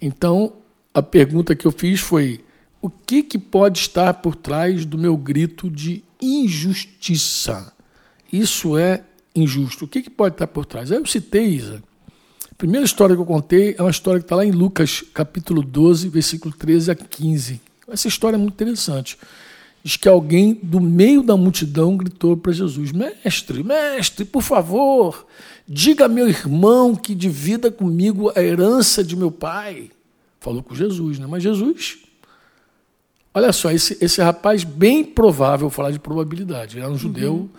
então 0.00 0.52
a 0.92 1.02
pergunta 1.02 1.54
que 1.54 1.66
eu 1.66 1.72
fiz 1.72 2.00
foi: 2.00 2.44
o 2.80 2.90
que, 2.90 3.22
que 3.22 3.38
pode 3.38 3.78
estar 3.78 4.14
por 4.14 4.34
trás 4.34 4.84
do 4.84 4.98
meu 4.98 5.16
grito 5.16 5.70
de 5.70 6.02
injustiça? 6.20 7.72
Isso 8.32 8.76
é 8.76 9.02
injusto. 9.34 9.84
O 9.84 9.88
que, 9.88 10.02
que 10.02 10.10
pode 10.10 10.34
estar 10.34 10.46
por 10.46 10.64
trás? 10.64 10.90
Aí 10.90 10.98
eu 10.98 11.06
citei, 11.06 11.46
Isa. 11.46 11.82
A 12.56 12.58
primeira 12.58 12.86
história 12.86 13.14
que 13.14 13.20
eu 13.20 13.26
contei 13.26 13.74
é 13.76 13.82
uma 13.82 13.90
história 13.90 14.18
que 14.18 14.24
está 14.24 14.34
lá 14.34 14.42
em 14.42 14.50
Lucas, 14.50 15.04
capítulo 15.12 15.60
12, 15.60 16.08
versículo 16.08 16.54
13 16.54 16.90
a 16.90 16.94
15. 16.94 17.60
Essa 17.86 18.08
história 18.08 18.36
é 18.36 18.38
muito 18.38 18.54
interessante. 18.54 19.18
Diz 19.84 19.98
que 19.98 20.08
alguém 20.08 20.58
do 20.62 20.80
meio 20.80 21.22
da 21.22 21.36
multidão 21.36 21.98
gritou 21.98 22.34
para 22.34 22.52
Jesus: 22.52 22.92
Mestre, 22.92 23.62
mestre, 23.62 24.24
por 24.24 24.40
favor, 24.40 25.26
diga 25.68 26.06
a 26.06 26.08
meu 26.08 26.26
irmão 26.30 26.96
que 26.96 27.14
divida 27.14 27.70
comigo 27.70 28.32
a 28.34 28.42
herança 28.42 29.04
de 29.04 29.14
meu 29.14 29.30
pai. 29.30 29.90
Falou 30.40 30.62
com 30.62 30.74
Jesus, 30.74 31.18
né? 31.18 31.26
Mas 31.28 31.42
Jesus, 31.42 31.98
olha 33.34 33.52
só, 33.52 33.70
esse, 33.70 33.98
esse 34.00 34.22
rapaz, 34.22 34.64
bem 34.64 35.04
provável, 35.04 35.68
falar 35.68 35.90
de 35.90 35.98
probabilidade, 35.98 36.78
era 36.78 36.88
um 36.88 36.96
judeu 36.96 37.50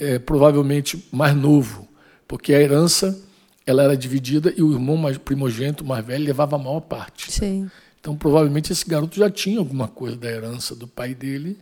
é, 0.00 0.18
provavelmente 0.18 1.06
mais 1.12 1.32
novo, 1.32 1.86
porque 2.26 2.52
a 2.52 2.60
herança 2.60 3.30
ela 3.66 3.82
era 3.84 3.96
dividida 3.96 4.52
e 4.56 4.62
o 4.62 4.72
irmão 4.72 4.96
mais 4.96 5.16
primogênito, 5.18 5.84
mais 5.84 6.04
velho, 6.04 6.24
levava 6.24 6.56
a 6.56 6.58
maior 6.58 6.80
parte. 6.80 7.30
Sim. 7.32 7.70
Então, 8.00 8.16
provavelmente, 8.16 8.72
esse 8.72 8.84
garoto 8.84 9.16
já 9.16 9.30
tinha 9.30 9.58
alguma 9.58 9.86
coisa 9.86 10.16
da 10.16 10.28
herança 10.28 10.74
do 10.74 10.88
pai 10.88 11.14
dele, 11.14 11.56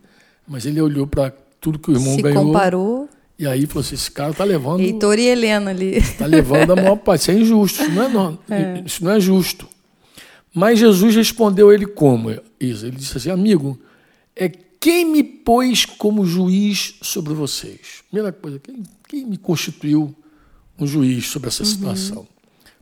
mas 0.48 0.64
ele 0.64 0.80
olhou 0.80 1.06
para 1.06 1.30
tudo 1.60 1.78
que 1.78 1.90
o 1.90 1.94
irmão 1.94 2.14
Se 2.14 2.22
ganhou 2.22 2.46
comparou. 2.46 3.08
e 3.38 3.46
aí 3.46 3.66
falou 3.66 3.80
assim: 3.82 3.94
esse 3.94 4.10
cara 4.10 4.30
está 4.30 4.44
levando, 4.44 4.80
Heitor 4.80 5.18
e 5.18 5.26
Helena 5.26 5.70
ali. 5.70 6.00
tá 6.16 6.24
levando 6.24 6.72
a 6.72 6.76
maior 6.76 6.96
parte. 7.04 7.20
Isso 7.22 7.30
é 7.30 7.34
injusto, 7.34 7.82
isso 7.82 7.90
não 7.92 8.02
é, 8.02 8.08
no- 8.08 8.38
Isso 8.86 9.04
não 9.04 9.10
é 9.12 9.20
justo. 9.20 9.68
Mas 10.54 10.78
Jesus 10.78 11.14
respondeu 11.14 11.70
ele 11.72 11.86
como, 11.86 12.30
Isa? 12.58 12.88
Ele 12.88 12.96
disse 12.96 13.16
assim: 13.18 13.30
amigo, 13.30 13.78
é 14.34 14.48
quem 14.48 15.04
me 15.04 15.22
pôs 15.22 15.84
como 15.84 16.24
juiz 16.24 16.94
sobre 17.02 17.34
vocês? 17.34 18.02
Primeira 18.10 18.32
coisa, 18.32 18.58
quem, 18.58 18.82
quem 19.06 19.26
me 19.26 19.36
constituiu 19.36 20.14
um 20.84 20.86
juiz 20.86 21.26
sobre 21.26 21.48
essa 21.48 21.64
situação? 21.64 22.26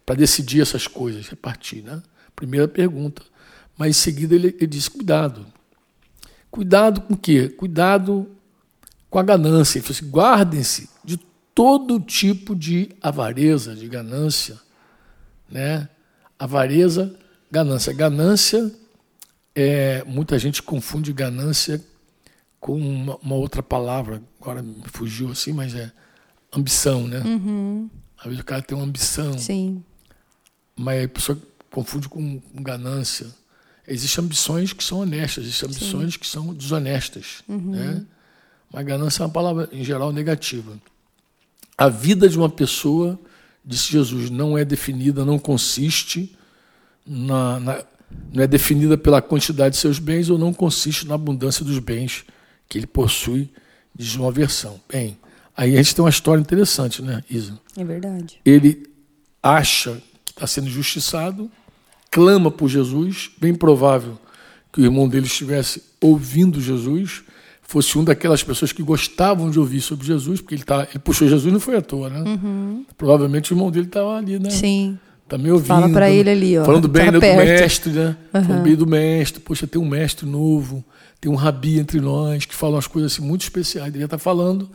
Para 0.05 0.17
decidir 0.17 0.63
essas 0.63 0.87
coisas, 0.87 1.29
repartir, 1.29 1.83
né? 1.83 2.03
Primeira 2.35 2.69
pergunta. 2.69 3.23
Mas 3.77 3.91
em 3.91 4.01
seguida 4.01 4.35
ele, 4.35 4.49
ele 4.49 4.67
disse: 4.67 4.91
cuidado. 4.91 5.47
Cuidado 6.51 7.03
com 7.03 7.15
o 7.15 7.17
quê? 7.17 7.49
Cuidado 7.49 8.29
com 9.11 9.19
a 9.19 9.23
ganância. 9.23 9.79
Ele 9.79 9.87
falou 9.87 9.99
assim: 9.99 10.11
guardem-se 10.11 10.89
de 11.05 11.17
todo 11.55 12.01
tipo 12.01 12.55
de 12.55 12.91
avareza, 13.03 13.75
de 13.75 13.89
ganância. 13.89 14.59
Né? 15.51 15.89
Avareza, 16.39 17.15
ganância. 17.51 17.93
Ganância, 17.93 18.73
é, 19.55 20.05
muita 20.05 20.39
gente 20.39 20.63
confunde 20.63 21.13
ganância 21.13 21.83
com 22.61 22.77
uma, 22.79 23.17
uma 23.17 23.35
outra 23.35 23.63
palavra, 23.63 24.23
agora 24.41 24.63
me 24.63 24.85
fugiu 24.87 25.31
assim, 25.31 25.53
mas 25.53 25.75
é 25.75 25.93
ambição, 26.53 27.07
né? 27.07 27.23
Às 28.19 28.25
vezes 28.25 28.41
o 28.41 28.45
cara 28.45 28.63
tem 28.63 28.77
uma 28.77 28.85
ambição, 28.87 29.37
Sim. 29.39 29.83
mas 30.77 31.05
a 31.05 31.09
pessoa 31.09 31.39
confunde 31.71 32.09
com, 32.09 32.41
com 32.41 32.63
ganância. 32.63 33.27
Existem 33.87 34.25
ambições 34.25 34.73
que 34.73 34.83
são 34.85 34.99
honestas, 35.01 35.45
existem 35.45 35.69
ambições 35.69 36.17
que 36.17 36.27
são 36.27 36.53
desonestas. 36.53 37.43
Né? 37.49 38.05
Mas 38.73 38.85
ganância 38.85 39.23
é 39.23 39.27
uma 39.27 39.33
palavra, 39.33 39.69
em 39.73 39.83
geral, 39.83 40.13
negativa. 40.13 40.79
A 41.77 41.89
vida 41.89 42.29
de 42.29 42.37
uma 42.37 42.51
pessoa, 42.51 43.19
disse 43.65 43.91
Jesus, 43.93 44.29
não 44.31 44.59
é 44.59 44.65
definida, 44.65 45.25
não 45.25 45.39
consiste 45.39 46.37
na, 47.07 47.61
na- 47.61 47.85
não 48.33 48.43
é 48.43 48.47
definida 48.47 48.97
pela 48.99 49.23
quantidade 49.23 49.75
de 49.77 49.81
seus 49.81 49.99
bens 49.99 50.29
ou 50.31 50.37
não 50.39 50.53
consiste 50.53 51.07
na 51.07 51.15
abundância 51.15 51.65
dos 51.65 51.79
bens 51.79 52.25
que 52.69 52.79
ele 52.79 52.87
possui, 52.87 53.51
diz 53.95 54.15
uma 54.17 54.33
versão. 54.33 54.81
Bem, 54.91 55.17
aí 55.59 55.75
a 55.75 55.83
gente 55.83 55.95
tem 55.95 56.05
uma 56.05 56.11
história 56.11 56.41
interessante, 56.41 57.03
né, 57.03 57.21
Isa? 57.29 57.59
É 57.77 57.85
verdade. 57.85 58.41
ele 58.45 58.87
acha 59.43 60.01
que 60.25 60.33
está 60.33 60.47
sendo 60.47 60.69
injustiçado, 60.69 61.51
clama 62.11 62.51
por 62.51 62.69
Jesus, 62.69 63.31
bem 63.41 63.55
provável 63.55 64.19
que 64.73 64.81
o 64.81 64.85
irmão 64.85 65.09
dele 65.09 65.27
estivesse 65.27 65.83
ouvindo 66.01 66.61
Jesus, 66.61 67.23
fosse 67.63 67.99
um 67.99 68.05
daquelas 68.05 68.43
pessoas 68.43 68.73
que 68.73 68.83
gostavam 68.83 69.51
de 69.51 69.59
ouvir 69.59 69.81
sobre 69.81 70.07
Jesus, 70.07 70.41
porque 70.41 70.55
ele, 70.55 70.63
tá, 70.63 70.87
ele 70.89 70.99
puxou 71.01 71.29
Jesus 71.29 71.53
não 71.53 71.61
foi 71.61 71.77
à 71.77 71.83
toa, 71.83 72.09
né? 72.09 72.25
Provavelmente 72.97 73.53
o 73.53 73.55
irmão 73.55 73.71
dele 73.71 73.87
estava 73.87 74.17
ali, 74.17 74.39
né? 74.39 74.49
Uhum. 74.49 74.51
Sim. 74.51 74.99
Também 75.29 75.53
ouvindo. 75.53 75.69
Fala 75.69 75.89
pra 75.91 76.11
ele 76.11 76.31
ali, 76.31 76.59
ó, 76.59 76.65
Falando 76.65 76.89
bem 76.89 77.05
tá 77.05 77.13
né, 77.13 77.19
do 77.19 77.21
mestre, 77.21 77.93
né? 77.93 78.17
Falando 78.33 78.63
bem 78.63 78.75
do 78.75 78.87
mestre. 78.87 79.41
Poxa, 79.41 79.67
tem 79.67 79.81
um 79.81 79.87
mestre 79.87 80.27
novo, 80.27 80.83
tem 81.21 81.31
um 81.31 81.35
rabi 81.35 81.79
entre 81.79 82.01
nós 82.01 82.45
que 82.45 82.55
fala 82.55 82.75
umas 82.77 82.87
coisas 82.87 83.13
assim, 83.13 83.23
muito 83.23 83.43
especiais. 83.43 83.87
Ele 83.87 83.93
devia 83.93 84.05
estar 84.07 84.19
falando. 84.19 84.69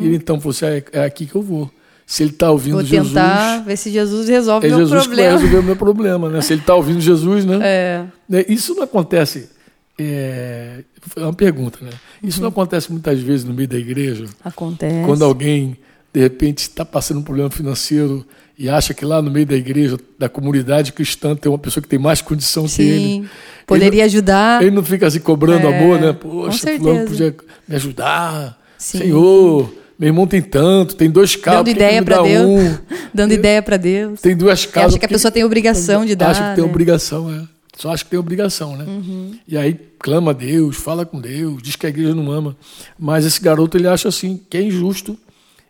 E 0.00 0.06
ele 0.06 0.16
então 0.16 0.38
falou 0.40 0.50
assim: 0.50 0.64
"Ah, 0.66 0.70
é, 0.76 0.84
é 0.92 1.04
aqui 1.04 1.26
que 1.26 1.34
eu 1.34 1.42
vou. 1.42 1.70
Se 2.06 2.24
ele 2.24 2.30
está 2.30 2.50
ouvindo 2.50 2.72
Vou 2.74 2.82
Jesus. 2.84 3.08
tentar 3.10 3.58
ver 3.60 3.76
se 3.76 3.88
Jesus 3.90 4.28
resolve 4.28 4.66
É 4.66 4.70
meu 4.70 4.78
Jesus 4.80 4.90
que 5.02 5.08
vai 5.08 5.16
problema. 5.16 5.32
resolver 5.38 5.56
o 5.58 5.62
meu 5.62 5.76
problema, 5.76 6.28
né? 6.28 6.40
Se 6.40 6.52
ele 6.54 6.60
está 6.60 6.74
ouvindo 6.74 7.00
Jesus, 7.00 7.44
né? 7.44 7.58
É. 7.62 8.04
Né, 8.28 8.44
Isso 8.48 8.74
não 8.74 8.82
acontece. 8.82 9.48
É, 9.96 10.82
é 11.16 11.20
uma 11.22 11.32
pergunta, 11.32 11.78
né? 11.82 11.90
Isso 12.22 12.38
Uhum. 12.38 12.42
não 12.44 12.48
acontece 12.48 12.90
muitas 12.90 13.20
vezes 13.20 13.44
no 13.44 13.52
meio 13.54 13.68
da 13.68 13.78
igreja, 13.78 14.24
Acontece. 14.44 15.06
quando 15.06 15.24
alguém 15.24 15.76
de 16.12 16.20
repente 16.20 16.58
está 16.62 16.84
passando 16.84 17.18
um 17.20 17.22
problema 17.22 17.50
financeiro 17.50 18.26
e 18.60 18.68
acha 18.68 18.92
que 18.92 19.06
lá 19.06 19.22
no 19.22 19.30
meio 19.30 19.46
da 19.46 19.56
igreja, 19.56 19.96
da 20.18 20.28
comunidade 20.28 20.92
cristã, 20.92 21.34
tem 21.34 21.50
uma 21.50 21.58
pessoa 21.58 21.82
que 21.82 21.88
tem 21.88 21.98
mais 21.98 22.20
condição 22.20 22.66
que 22.66 22.82
ele. 22.82 22.98
Sim. 22.98 23.28
Poderia 23.66 24.04
ajudar. 24.04 24.60
Ele 24.60 24.70
não 24.70 24.84
fica 24.84 25.06
assim 25.06 25.18
cobrando 25.18 25.66
É, 25.66 25.78
amor, 25.78 25.98
né? 25.98 26.12
Poxa, 26.12 26.76
fulano 26.76 27.06
podia 27.06 27.34
me 27.66 27.76
ajudar. 27.76 28.60
Sim. 28.76 28.98
Senhor, 28.98 29.72
meu 29.98 30.08
irmão 30.08 30.26
tem 30.26 30.42
tanto, 30.42 30.94
tem 30.94 31.10
dois 31.10 31.36
carros. 31.36 31.60
Dando 31.60 31.74
ideia 31.74 32.02
dá 32.02 32.20
Deus. 32.20 32.46
Um? 32.46 32.78
Dando 33.14 33.32
ideia 33.32 33.62
pra 33.62 33.78
Deus. 33.78 34.20
Tem 34.20 34.36
duas 34.36 34.66
casas. 34.66 34.90
acha 34.90 34.98
que 34.98 35.06
a 35.06 35.08
pessoa 35.08 35.32
tem 35.32 35.42
obrigação 35.42 36.04
de 36.04 36.14
dar. 36.14 36.28
Acha 36.28 36.50
que 36.50 36.56
tem 36.56 36.64
né? 36.64 36.70
obrigação, 36.70 37.32
é. 37.32 37.42
Só 37.78 37.90
acha 37.90 38.04
que 38.04 38.10
tem 38.10 38.18
obrigação, 38.18 38.76
né? 38.76 38.84
Uhum. 38.84 39.38
E 39.48 39.56
aí 39.56 39.74
clama 39.98 40.32
a 40.32 40.34
Deus, 40.34 40.76
fala 40.76 41.06
com 41.06 41.18
Deus, 41.18 41.62
diz 41.62 41.76
que 41.76 41.86
a 41.86 41.88
igreja 41.88 42.14
não 42.14 42.30
ama. 42.30 42.54
Mas 42.98 43.24
esse 43.24 43.40
garoto 43.40 43.78
ele 43.78 43.88
acha 43.88 44.06
assim 44.06 44.38
que 44.50 44.58
é 44.58 44.62
injusto 44.62 45.16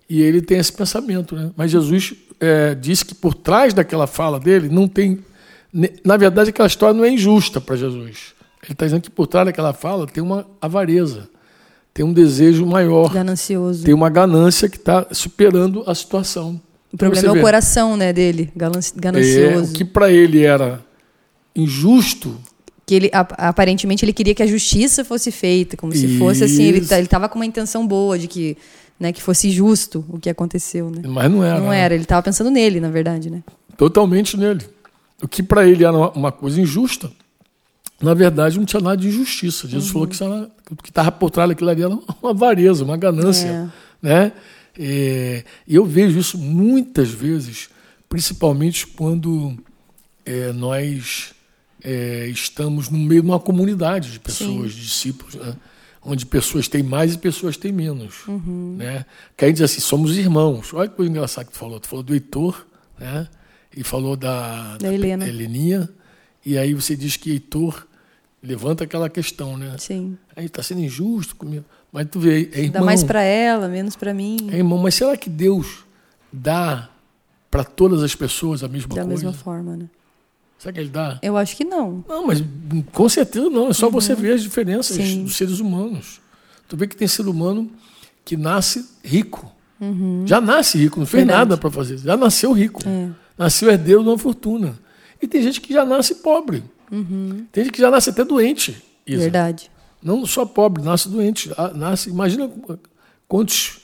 e 0.09 0.21
ele 0.21 0.43
tem 0.43 0.59
esse 0.59 0.73
pensamento, 0.73 1.37
né? 1.37 1.53
Mas 1.57 1.71
Jesus 1.71 2.15
é, 2.41 2.75
disse 2.75 3.05
que 3.05 3.15
por 3.15 3.35
trás 3.35 3.75
daquela 3.75 4.07
fala 4.07 4.41
dele 4.41 4.69
não 4.69 4.89
tem, 4.89 5.19
na 6.05 6.17
verdade 6.17 6.51
aquela 6.51 6.67
história 6.67 6.95
não 6.95 7.05
é 7.05 7.11
injusta 7.11 7.61
para 7.61 7.77
Jesus. 7.77 8.35
Ele 8.63 8.73
está 8.73 8.85
dizendo 8.87 9.03
que 9.03 9.11
por 9.11 9.27
trás 9.27 9.47
daquela 9.47 9.73
fala 9.73 10.07
tem 10.07 10.23
uma 10.23 10.47
avareza, 10.61 11.29
tem 11.95 12.05
um 12.05 12.13
desejo 12.13 12.65
maior, 12.67 13.13
Ganancioso. 13.13 13.85
tem 13.85 13.95
uma 13.95 14.09
ganância 14.11 14.69
que 14.69 14.77
está 14.77 15.07
superando 15.13 15.83
a 15.87 15.95
situação. 15.95 16.61
O 16.93 16.97
problema 16.97 17.27
é 17.29 17.31
o 17.31 17.35
vê. 17.35 17.41
coração, 17.41 17.97
né, 17.97 18.13
dele. 18.13 18.51
É, 18.55 18.59
Ganancioso. 19.01 19.71
o 19.71 19.73
que 19.75 19.85
para 19.85 20.11
ele 20.11 20.45
era 20.45 20.81
injusto, 21.55 22.37
Porque 22.79 22.95
ele 22.95 23.11
aparentemente 23.13 24.05
ele 24.05 24.13
queria 24.13 24.35
que 24.35 24.43
a 24.43 24.47
justiça 24.47 25.05
fosse 25.05 25.31
feita, 25.31 25.77
como 25.77 25.93
se 25.95 26.19
fosse 26.19 26.43
assim, 26.45 26.65
ele, 26.65 26.79
Isso. 26.79 26.89
ta- 26.89 26.99
ele 26.99 27.07
tava 27.09 27.29
com 27.29 27.37
uma 27.39 27.47
intenção 27.47 27.87
boa 27.87 28.19
de 28.19 28.27
que, 28.27 28.57
né, 29.01 29.13
que 29.13 29.23
fosse 29.23 29.51
justo 29.51 30.05
o 30.11 30.19
que 30.21 30.29
aconteceu, 30.29 30.91
né? 30.91 31.01
Mas 31.09 31.31
não 31.31 31.43
era. 31.43 31.59
Não 31.59 31.71
né? 31.71 31.79
era, 31.81 31.95
ele 31.95 32.05
tava 32.05 32.23
pensando 32.23 32.51
nele, 32.51 32.79
na 32.81 32.91
verdade, 32.91 33.31
né? 33.31 33.43
Totalmente 33.79 34.37
nele. 34.37 34.61
O 35.23 35.27
que 35.27 35.43
para 35.43 35.67
ele 35.67 35.85
era 35.85 35.97
uma, 36.11 36.31
coisa 36.31 36.61
injusta, 36.61 37.11
na 38.01 38.13
verdade 38.15 38.59
não 38.59 38.65
tinha 38.67 38.81
nada 38.81 38.99
de 38.99 39.09
injustiça. 39.09 39.67
Jesus 39.67 39.87
Uhum. 39.87 39.93
falou 39.95 40.07
que 40.07 40.15
isso 40.15 40.25
era- 40.25 40.51
que 40.67 40.73
o 40.75 40.77
que 40.77 40.91
estava 40.91 41.11
por 41.11 41.31
trás 41.31 41.49
daquilo 41.49 41.71
ali 41.71 41.83
era 41.83 41.91
uma 42.23 42.31
avareza, 42.31 42.85
uma 42.85 42.97
ganância. 42.97 43.73
Né? 44.03 44.33
É, 44.79 45.45
E 45.67 45.75
eu 45.75 45.85
vejo 45.85 46.19
isso 46.19 46.39
muitas 46.39 47.09
vezes, 47.11 47.69
principalmente 48.09 48.87
quando 48.87 49.57
é, 50.25 50.53
nós 50.53 51.33
é, 51.83 52.27
estamos 52.29 52.89
no 52.91 52.99
meio 52.99 53.23
de 53.23 53.29
uma 53.29 53.41
comunidade 53.41 54.13
de 54.13 54.21
pessoas, 54.21 54.73
de 54.73 54.83
discípulos, 54.83 55.35
né? 55.35 55.55
Onde 56.03 56.25
pessoas 56.27 56.69
têm 56.69 56.83
mais 56.83 57.15
e 57.15 57.19
pessoas 57.19 57.57
têm 57.57 57.73
menos. 57.73 58.27
Uhum. 58.27 58.77
Né? 58.79 59.05
Que 59.37 59.45
a 59.45 59.49
gente 59.49 59.59
diz 59.59 59.65
assim, 59.71 59.81
somos 59.81 60.17
irmãos. 60.17 60.73
Olha 60.73 60.89
que 60.89 60.97
coisa 60.97 61.11
engraçada 61.11 61.47
que 61.47 61.53
tu 61.53 61.59
falou. 61.59 61.79
Tu 61.79 61.89
falou 61.89 62.03
do 62.03 62.15
Heitor, 62.15 62.67
né? 62.99 63.29
e 63.77 63.85
falou 63.85 64.17
da, 64.17 64.77
Da 64.79 64.93
Helena. 64.93 65.27
Heleninha, 65.27 65.89
e 66.45 66.59
aí 66.59 66.75
você 66.75 66.97
diz 66.97 67.17
que 67.17 67.31
Heitor 67.31 67.87
levanta 68.43 68.85
aquela 68.85 69.09
questão, 69.09 69.57
né? 69.57 69.77
Sim. 69.79 70.17
Aí 70.35 70.47
está 70.47 70.63
sendo 70.63 70.81
injusto 70.81 71.37
comigo. 71.37 71.65
Mas 71.93 72.09
tu 72.11 72.19
vê, 72.21 72.49
é 72.53 72.61
irmão. 72.61 72.73
Dá 72.73 72.83
mais 72.83 73.05
pra 73.05 73.23
ela, 73.23 73.69
menos 73.69 73.97
pra 73.97 74.15
mim. 74.15 74.49
É 74.51 74.57
irmão, 74.57 74.79
mas 74.79 74.95
será 74.95 75.17
que 75.17 75.29
Deus 75.29 75.85
dá 76.33 76.89
para 77.51 77.65
todas 77.65 78.03
as 78.03 78.15
pessoas 78.15 78.63
a 78.63 78.69
mesma 78.69 78.95
Da 78.95 79.05
coisa? 79.05 79.09
mesma 79.09 79.33
forma, 79.33 79.77
né? 79.77 79.89
Será 80.61 80.73
que 80.75 80.81
ele 80.81 80.91
dá? 80.91 81.19
Eu 81.23 81.37
acho 81.39 81.57
que 81.57 81.65
não. 81.65 82.05
Não, 82.07 82.27
mas 82.27 82.45
com 82.93 83.09
certeza 83.09 83.49
não. 83.49 83.69
É 83.71 83.73
só 83.73 83.89
você 83.89 84.15
ver 84.15 84.35
as 84.35 84.43
diferenças 84.43 84.97
Uhum. 84.99 85.05
Sim. 85.07 85.25
dos 85.25 85.35
seres 85.37 85.59
humanos. 85.59 86.21
Tu 86.69 86.77
vê 86.77 86.87
que 86.87 86.95
tem 86.95 87.09
ser 87.09 87.27
humano 87.27 87.69
que 88.25 88.37
nasce 88.37 88.87
rico. 89.03 89.51
Uhum. 89.81 90.25
Já 90.27 90.39
nasce 90.41 90.77
rico, 90.77 91.01
não 91.01 91.07
fez 91.07 91.23
Verdade. 91.25 91.39
nada 91.39 91.57
para 91.57 91.71
fazer. 91.71 91.97
Já 91.97 92.15
nasceu 92.17 92.53
rico. 92.53 92.83
É. 92.87 93.09
Nasceu 93.39 93.71
herdeiro 93.71 94.03
de 94.03 94.09
uma 94.11 94.19
fortuna. 94.19 94.79
E 95.23 95.27
tem 95.27 95.43
gente 95.43 95.61
que 95.63 95.73
já 95.73 95.85
nasce 95.85 96.17
pobre. 96.17 96.63
Tem 97.53 97.65
gente 97.65 97.73
que 97.73 97.81
já 97.81 97.91
nasce 97.91 98.11
até 98.11 98.23
doente. 98.23 98.73
Isa. 99.07 99.17
Uhum. 99.17 99.23
Verdade. 99.23 99.71
Não 100.03 100.27
só 100.27 100.45
pobre, 100.45 100.83
nasce 100.83 101.09
doente. 101.09 101.51
Ah, 101.57 101.69
Nasce, 101.75 102.11
imagina 102.11 102.51
quantos 103.27 103.81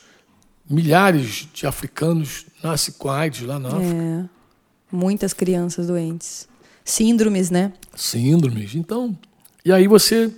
milhares 0.69 1.47
de 1.53 1.65
africanos 1.65 2.45
nascem 2.63 2.93
com 2.97 3.09
AIDS 3.09 3.41
lá 3.45 3.57
na 3.59 3.69
África. 3.69 3.95
É. 3.95 4.25
Muitas 4.91 5.33
crianças 5.33 5.87
doentes. 5.87 6.47
Síndromes, 6.91 7.49
né? 7.51 7.73
Síndromes. 7.95 8.73
Então, 8.75 9.17
e 9.65 9.71
aí 9.73 9.87
você 9.87 10.31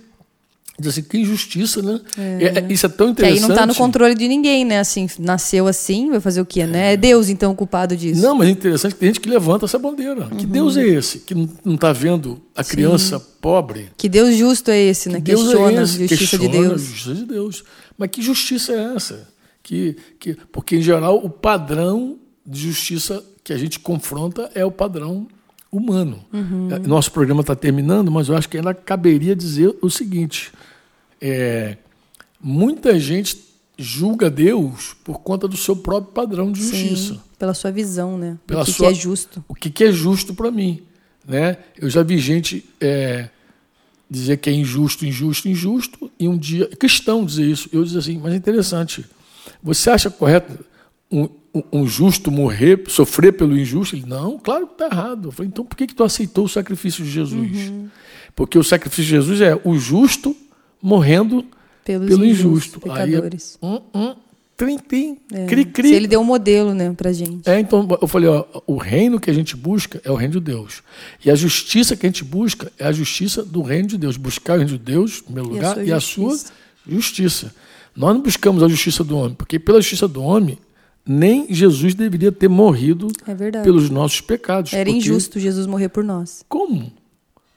diz 0.78 0.88
assim, 0.88 1.02
que 1.02 1.18
injustiça, 1.18 1.82
né? 1.82 2.00
É, 2.18 2.58
é- 2.58 2.72
isso 2.72 2.86
é 2.86 2.88
tão 2.88 3.14
Que 3.14 3.22
aí 3.22 3.28
interessante. 3.32 3.48
não 3.50 3.54
tá 3.56 3.66
no 3.66 3.74
controle 3.74 4.14
de 4.14 4.26
ninguém, 4.26 4.64
né? 4.64 4.80
Assim, 4.80 5.06
nasceu 5.18 5.66
assim, 5.68 6.10
vai 6.10 6.20
fazer 6.20 6.40
o 6.40 6.46
quê, 6.46 6.66
né? 6.66 6.94
É 6.94 6.96
Deus, 6.96 7.28
então, 7.28 7.52
o 7.52 7.54
culpado 7.54 7.94
disso. 7.96 8.20
Não, 8.22 8.34
mas 8.34 8.48
é 8.48 8.50
interessante 8.50 8.94
que 8.94 8.98
tem 9.00 9.08
gente 9.10 9.20
que 9.20 9.28
levanta 9.28 9.66
essa 9.66 9.78
bandeira. 9.78 10.26
Que 10.30 10.44
Uhum. 10.46 10.50
Deus 10.50 10.76
é 10.78 10.86
esse? 10.86 11.18
Que 11.20 11.34
não 11.34 11.74
está 11.74 11.92
vendo 11.92 12.40
a 12.56 12.64
criança 12.64 13.20
pobre? 13.20 13.90
Que 13.96 14.08
Deus 14.08 14.34
justo 14.34 14.70
é 14.70 14.78
esse, 14.80 15.08
né? 15.10 15.20
Deus 15.20 15.42
Questiona 15.42 15.80
é 15.80 15.82
esse? 15.84 15.98
justiça 16.08 16.38
de 16.38 16.48
Questiona 16.48 16.68
Deus. 16.68 16.82
a 16.82 16.84
justiça 16.84 17.14
de 17.14 17.24
Deus. 17.26 17.64
Mas 17.98 18.08
que 18.10 18.22
justiça 18.22 18.72
é 18.72 18.94
essa? 18.96 19.28
Que, 19.62 19.96
que, 20.18 20.34
porque, 20.50 20.76
em 20.76 20.82
geral, 20.82 21.18
o 21.22 21.28
padrão 21.28 22.16
de 22.46 22.58
justiça 22.68 23.22
que 23.44 23.52
a 23.52 23.58
gente 23.58 23.78
confronta 23.78 24.50
é 24.54 24.64
o 24.64 24.70
padrão 24.70 25.28
humano. 25.70 26.24
Uhum. 26.32 26.68
É, 26.72 26.78
Nosso 26.80 27.12
programa 27.12 27.40
está 27.42 27.54
terminando, 27.54 28.10
mas 28.10 28.28
eu 28.28 28.36
acho 28.36 28.48
que 28.48 28.56
ainda 28.56 28.74
caberia 28.74 29.34
dizer 29.36 29.74
o 29.80 29.88
seguinte: 29.90 30.52
é, 31.20 31.76
muita 32.40 32.98
gente 32.98 33.38
julga 33.78 34.28
Deus 34.30 34.94
por 35.04 35.20
conta 35.20 35.48
do 35.48 35.56
seu 35.56 35.74
próprio 35.74 36.12
padrão 36.12 36.52
de 36.52 36.60
justiça 36.60 37.14
Sim, 37.14 37.20
pela 37.38 37.54
sua 37.54 37.70
visão, 37.70 38.18
né? 38.18 38.36
Pela 38.46 38.62
o 38.62 38.64
que, 38.64 38.72
sua- 38.72 38.88
que 38.88 38.92
é 38.92 38.94
justo. 38.94 39.44
o 39.48 39.54
que, 39.54 39.70
que 39.70 39.84
é 39.84 39.92
justo 39.92 40.34
para 40.34 40.50
mim. 40.50 40.82
Né? 41.26 41.56
Eu 41.78 41.88
já 41.88 42.02
vi 42.02 42.18
gente 42.18 42.64
é, 42.80 43.28
dizer 44.10 44.36
que 44.38 44.50
é 44.50 44.52
injusto, 44.52 45.06
injusto, 45.06 45.48
injusto, 45.48 46.10
e 46.18 46.28
um 46.28 46.36
dia. 46.36 46.66
Cristão 46.66 47.24
dizer 47.24 47.44
isso. 47.44 47.68
Eu 47.72 47.84
dizer 47.84 47.98
assim, 48.00 48.18
mas 48.18 48.32
é 48.32 48.36
interessante. 48.36 49.04
Você 49.62 49.90
acha 49.90 50.10
correto 50.10 50.64
um, 51.10 51.28
um- 51.72 51.86
justo 51.86 52.30
morrer, 52.30 52.82
sofrer 52.88 53.32
pelo 53.32 53.56
injusto? 53.58 53.96
Ele, 53.96 54.04
não, 54.06 54.38
claro 54.38 54.66
que 54.66 54.72
está 54.74 54.86
errado. 54.86 55.28
Eu 55.28 55.32
falei, 55.32 55.48
então 55.52 55.64
por 55.64 55.76
que, 55.76 55.86
que 55.86 55.94
tu 55.94 56.04
aceitou 56.04 56.44
o 56.44 56.48
sacrifício 56.48 57.04
de 57.04 57.10
Jesus? 57.10 57.72
Porque 58.36 58.58
o 58.58 58.62
sacrifício 58.64 59.04
de 59.04 59.10
Jesus 59.10 59.40
é 59.40 59.60
o 59.64 59.74
justo 59.76 60.36
morrendo 60.80 61.44
Pelos 61.84 62.08
pelo 62.08 62.24
injusto. 62.24 62.80
Aí 62.90 63.02
é, 63.02 63.16
pecadores. 63.16 63.58
hum, 63.60 63.80
hum, 63.94 64.14
trim, 64.56 64.78
trim, 64.78 65.18
É. 65.32 65.46
cri, 65.46 65.64
cri. 65.64 65.88
Se 65.88 65.94
ele 65.94 66.06
deu 66.06 66.20
um 66.20 66.24
modelo, 66.24 66.72
né, 66.72 66.92
pra 66.96 67.12
gente. 67.12 67.48
É, 67.48 67.58
então 67.58 67.86
eu 68.00 68.06
falei, 68.06 68.28
ó, 68.28 68.44
o 68.66 68.76
reino 68.76 69.18
que 69.18 69.30
a 69.30 69.32
gente 69.34 69.56
busca 69.56 70.00
é 70.04 70.10
o 70.10 70.14
reino 70.14 70.34
de 70.34 70.40
Deus. 70.40 70.82
E 71.24 71.30
a 71.30 71.34
justiça 71.34 71.96
que 71.96 72.06
a 72.06 72.08
gente 72.08 72.22
busca 72.24 72.70
é 72.78 72.86
a 72.86 72.92
justiça 72.92 73.42
do 73.42 73.62
reino 73.62 73.88
de 73.88 73.98
Deus. 73.98 74.16
Buscar 74.16 74.54
o 74.54 74.56
reino 74.58 74.70
de 74.72 74.78
Deus, 74.78 75.20
em 75.20 75.24
primeiro 75.24 75.48
E 75.48 75.52
a 75.52 75.54
lugar, 75.54 75.74
sua 75.74 75.84
e 75.84 75.92
a 75.92 76.00
sua 76.00 76.30
justiça. 76.30 76.52
justiça. 76.86 77.54
Nós 77.96 78.14
não 78.14 78.22
buscamos 78.22 78.62
a 78.62 78.68
justiça 78.68 79.02
do 79.02 79.16
homem, 79.16 79.34
porque 79.34 79.58
pela 79.58 79.80
justiça 79.80 80.06
do 80.06 80.22
homem, 80.22 80.56
nem 81.06 81.46
Jesus 81.52 81.94
deveria 81.94 82.30
ter 82.30 82.48
morrido 82.48 83.08
É 83.26 83.62
pelos 83.62 83.90
nossos 83.90 84.20
pecados. 84.20 84.72
Era 84.72 84.88
injusto 84.90 85.38
Jesus 85.40 85.66
morrer 85.66 85.88
por 85.88 86.04
nós. 86.04 86.44
Como? 86.48 86.92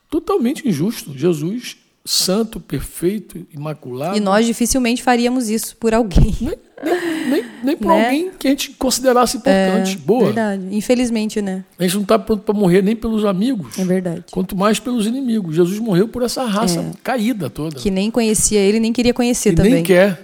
Totalmente 0.09 0.67
injusto. 0.67 1.11
Jesus, 1.17 1.77
santo, 2.05 2.59
perfeito, 2.59 3.45
imaculado. 3.53 4.17
E 4.17 4.19
nós 4.19 4.45
dificilmente 4.45 5.01
faríamos 5.01 5.49
isso 5.49 5.75
por 5.77 5.93
alguém. 5.93 6.35
Nem, 6.41 6.57
nem, 6.83 7.29
nem, 7.29 7.45
nem 7.63 7.77
por 7.77 7.87
Né? 7.87 8.05
alguém 8.05 8.31
que 8.37 8.47
a 8.47 8.49
gente 8.51 8.71
considerasse 8.71 9.37
importante. 9.37 9.97
Boa. 9.97 10.25
Verdade. 10.25 10.67
Infelizmente, 10.71 11.41
né? 11.41 11.63
A 11.79 11.83
gente 11.83 11.95
não 11.95 12.01
está 12.03 12.19
pronto 12.19 12.43
para 12.43 12.53
morrer 12.53 12.81
nem 12.81 12.95
pelos 12.95 13.23
amigos. 13.25 13.77
É 13.79 13.85
verdade. 13.85 14.23
Quanto 14.31 14.55
mais 14.55 14.79
pelos 14.79 15.05
inimigos. 15.07 15.55
Jesus 15.55 15.79
morreu 15.79 16.07
por 16.07 16.23
essa 16.23 16.43
raça 16.45 16.79
É. 16.81 16.91
caída 17.03 17.49
toda. 17.49 17.75
Que 17.75 17.89
nem 17.89 18.11
conhecia 18.11 18.59
ele, 18.59 18.79
nem 18.79 18.91
queria 18.93 19.13
conhecer 19.13 19.53
e 19.53 19.55
também. 19.55 19.73
nem 19.75 19.83
quer. 19.83 20.21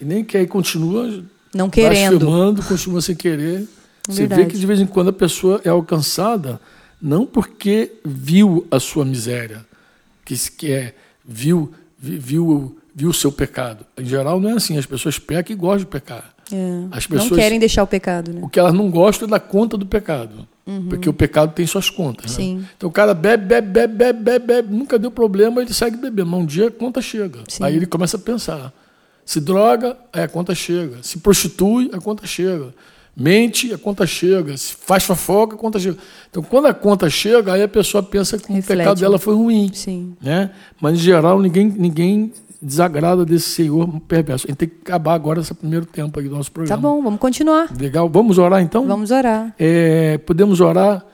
E 0.00 0.04
nem 0.04 0.24
quer. 0.24 0.42
E 0.42 0.46
continua 0.46 1.22
Não 1.54 1.68
querendo. 1.70 2.18
blasfemando, 2.18 2.62
continua 2.62 3.00
sem 3.00 3.14
querer. 3.16 3.66
Você 4.08 4.26
vê 4.26 4.46
que 4.46 4.56
de 4.56 4.66
vez 4.66 4.80
em 4.80 4.86
quando 4.86 5.08
a 5.08 5.12
pessoa 5.12 5.60
é 5.64 5.68
alcançada 5.68 6.60
não 7.00 7.24
porque 7.26 7.92
viu 8.04 8.66
a 8.70 8.80
sua 8.80 9.04
miséria, 9.04 9.64
que, 10.24 10.34
é, 10.72 10.94
viu, 11.26 11.72
vi- 11.98 12.18
viu, 12.18 12.78
viu 12.94 13.10
o 13.10 13.14
seu 13.14 13.30
pecado. 13.30 13.84
Em 13.96 14.04
geral 14.04 14.40
não 14.40 14.50
é 14.50 14.52
assim. 14.54 14.76
As 14.78 14.86
pessoas 14.86 15.18
pecam 15.18 15.52
e 15.54 15.56
gostam 15.58 15.78
de 15.80 15.86
pecar. 15.86 16.34
É. 16.50 16.56
As 16.90 17.06
Não 17.08 17.18
pessoas- 17.18 17.38
querem 17.40 17.58
deixar 17.58 17.82
o 17.82 17.86
pecado, 17.86 18.32
né? 18.32 18.40
O 18.42 18.48
que 18.48 18.58
elas 18.58 18.72
não 18.72 18.90
gostam 18.90 19.26
é 19.28 19.30
da 19.30 19.38
conta 19.40 19.76
do 19.76 19.86
pecado. 19.86 20.46
Porque 20.90 21.08
o 21.08 21.14
pecado 21.14 21.54
tem 21.54 21.66
suas 21.66 21.88
contas. 21.88 22.36
né? 22.36 22.44
Uhum. 22.44 22.64
Então 22.76 22.90
o 22.90 22.92
cara 22.92 23.14
bebe, 23.14 23.46
bebe, 23.46 23.68
bebe, 23.72 23.94
bebe, 23.94 24.22
bebe, 24.22 24.46
bebe, 24.46 24.74
nunca 24.74 24.98
deu 24.98 25.10
problema, 25.10 25.62
ele 25.62 25.72
segue 25.72 25.96
bebendo. 25.96 26.28
Mas 26.28 26.40
um 26.40 26.44
dia 26.44 26.66
a 26.68 26.70
conta 26.70 27.00
chega. 27.00 27.38
Sim. 27.48 27.64
Aí 27.64 27.74
ele 27.76 27.86
começa 27.86 28.18
a 28.18 28.20
pensar. 28.20 28.70
Se 29.28 29.40
droga, 29.40 29.94
aí 30.10 30.22
a 30.22 30.28
conta 30.28 30.54
chega. 30.54 31.02
Se 31.02 31.18
prostitui, 31.18 31.90
a 31.92 32.00
conta 32.00 32.26
chega. 32.26 32.74
Mente, 33.14 33.74
a 33.74 33.76
conta 33.76 34.06
chega. 34.06 34.56
Se 34.56 34.74
faz 34.74 35.04
fofoca, 35.04 35.54
a 35.54 35.58
conta 35.58 35.78
chega. 35.78 35.98
Então, 36.30 36.42
quando 36.42 36.64
a 36.64 36.72
conta 36.72 37.10
chega, 37.10 37.52
aí 37.52 37.62
a 37.62 37.68
pessoa 37.68 38.02
pensa 38.02 38.38
que 38.38 38.50
Reflete, 38.50 38.64
o 38.64 38.84
pecado 38.84 39.00
dela 39.00 39.12
né? 39.12 39.18
foi 39.18 39.34
ruim. 39.34 39.70
Sim. 39.74 40.16
Né? 40.18 40.50
Mas, 40.80 40.94
em 40.94 41.02
geral, 41.02 41.38
ninguém, 41.42 41.66
ninguém 41.66 42.32
desagrada 42.62 43.22
desse 43.26 43.50
Senhor 43.50 44.00
perverso. 44.08 44.46
A 44.46 44.48
gente 44.48 44.56
tem 44.56 44.68
que 44.70 44.76
acabar 44.80 45.12
agora 45.12 45.40
esse 45.42 45.52
primeiro 45.52 45.84
tempo 45.84 46.18
aí 46.18 46.26
do 46.26 46.34
nosso 46.34 46.50
Tá 46.50 46.54
programa. 46.54 46.80
bom, 46.80 47.02
vamos 47.02 47.20
continuar. 47.20 47.68
Legal? 47.78 48.08
Vamos 48.08 48.38
orar 48.38 48.62
então? 48.62 48.86
Vamos 48.86 49.10
orar. 49.10 49.54
É, 49.58 50.16
podemos 50.16 50.58
orar 50.62 51.04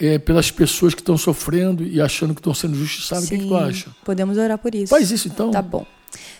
é, 0.00 0.18
pelas 0.18 0.50
pessoas 0.50 0.94
que 0.94 1.00
estão 1.00 1.16
sofrendo 1.16 1.84
e 1.84 2.00
achando 2.00 2.34
que 2.34 2.40
estão 2.40 2.54
sendo 2.54 2.74
justiçadas. 2.74 3.26
O 3.26 3.28
que, 3.28 3.38
que 3.38 3.46
tu 3.46 3.56
acha? 3.56 3.88
Podemos 4.04 4.36
orar 4.36 4.58
por 4.58 4.74
isso. 4.74 4.88
Faz 4.88 5.12
isso 5.12 5.28
então. 5.28 5.52
Tá 5.52 5.62
bom. 5.62 5.86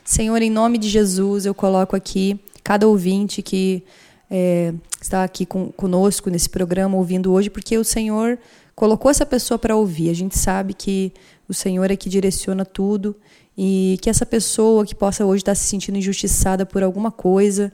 Senhor, 0.05 0.43
em 0.43 0.51
nome 0.51 0.79
de 0.79 0.89
Jesus, 0.89 1.47
eu 1.47 1.55
coloco 1.55 1.95
aqui 1.95 2.39
cada 2.65 2.89
ouvinte 2.89 3.41
que 3.41 3.85
é, 4.31 4.75
está 5.01 5.23
aqui 5.23 5.47
com, 5.47 5.71
conosco 5.71 6.29
nesse 6.29 6.49
programa 6.49 6.97
ouvindo 6.97 7.33
hoje, 7.33 7.49
porque 7.49 7.79
o 7.79 7.85
Senhor 7.85 8.39
colocou 8.75 9.11
essa 9.11 9.25
pessoa 9.25 9.59
para 9.59 9.77
ouvir. 9.77 10.11
A 10.11 10.15
gente 10.15 10.37
sabe 10.37 10.75
que 10.75 11.13
o 11.49 11.55
Senhor 11.55 11.91
é 11.91 11.97
que 11.97 12.09
direciona 12.09 12.65
tudo 12.65 13.15
e 13.57 13.99
que 14.03 14.11
essa 14.11 14.27
pessoa 14.27 14.85
que 14.85 14.95
possa 14.95 15.25
hoje 15.25 15.43
estar 15.43 15.55
se 15.55 15.65
sentindo 15.65 15.99
injustiçada 15.99 16.67
por 16.67 16.83
alguma 16.83 17.11
coisa, 17.11 17.73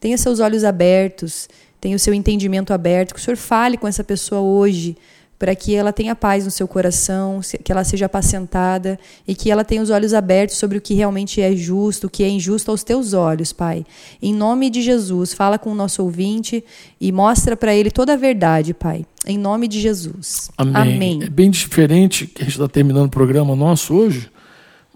tenha 0.00 0.16
seus 0.16 0.40
olhos 0.40 0.64
abertos, 0.64 1.48
tenha 1.80 1.96
o 1.96 1.98
seu 1.98 2.14
entendimento 2.14 2.72
aberto, 2.72 3.14
que 3.14 3.20
o 3.20 3.22
Senhor 3.22 3.36
fale 3.36 3.76
com 3.76 3.86
essa 3.86 4.02
pessoa 4.02 4.40
hoje, 4.40 4.96
para 5.38 5.54
que 5.54 5.74
ela 5.74 5.92
tenha 5.92 6.14
paz 6.14 6.44
no 6.44 6.50
seu 6.50 6.66
coração, 6.66 7.40
que 7.62 7.70
ela 7.70 7.84
seja 7.84 8.06
apacentada 8.06 8.98
e 9.26 9.34
que 9.34 9.50
ela 9.50 9.64
tenha 9.64 9.80
os 9.80 9.90
olhos 9.90 10.12
abertos 10.12 10.56
sobre 10.56 10.78
o 10.78 10.80
que 10.80 10.94
realmente 10.94 11.40
é 11.40 11.54
justo, 11.54 12.08
o 12.08 12.10
que 12.10 12.24
é 12.24 12.28
injusto 12.28 12.70
aos 12.70 12.82
teus 12.82 13.12
olhos, 13.12 13.52
Pai. 13.52 13.86
Em 14.20 14.34
nome 14.34 14.68
de 14.68 14.82
Jesus, 14.82 15.32
fala 15.32 15.58
com 15.58 15.70
o 15.70 15.74
nosso 15.74 16.02
ouvinte 16.02 16.64
e 17.00 17.12
mostra 17.12 17.56
para 17.56 17.74
ele 17.74 17.90
toda 17.90 18.14
a 18.14 18.16
verdade, 18.16 18.74
Pai. 18.74 19.06
Em 19.26 19.38
nome 19.38 19.68
de 19.68 19.80
Jesus. 19.80 20.50
Amém. 20.56 20.94
Amém. 20.94 21.20
É 21.22 21.28
bem 21.28 21.50
diferente 21.50 22.26
que 22.26 22.42
a 22.42 22.44
gente 22.44 22.54
está 22.54 22.68
terminando 22.68 23.06
o 23.06 23.10
programa 23.10 23.54
nosso 23.54 23.94
hoje, 23.94 24.30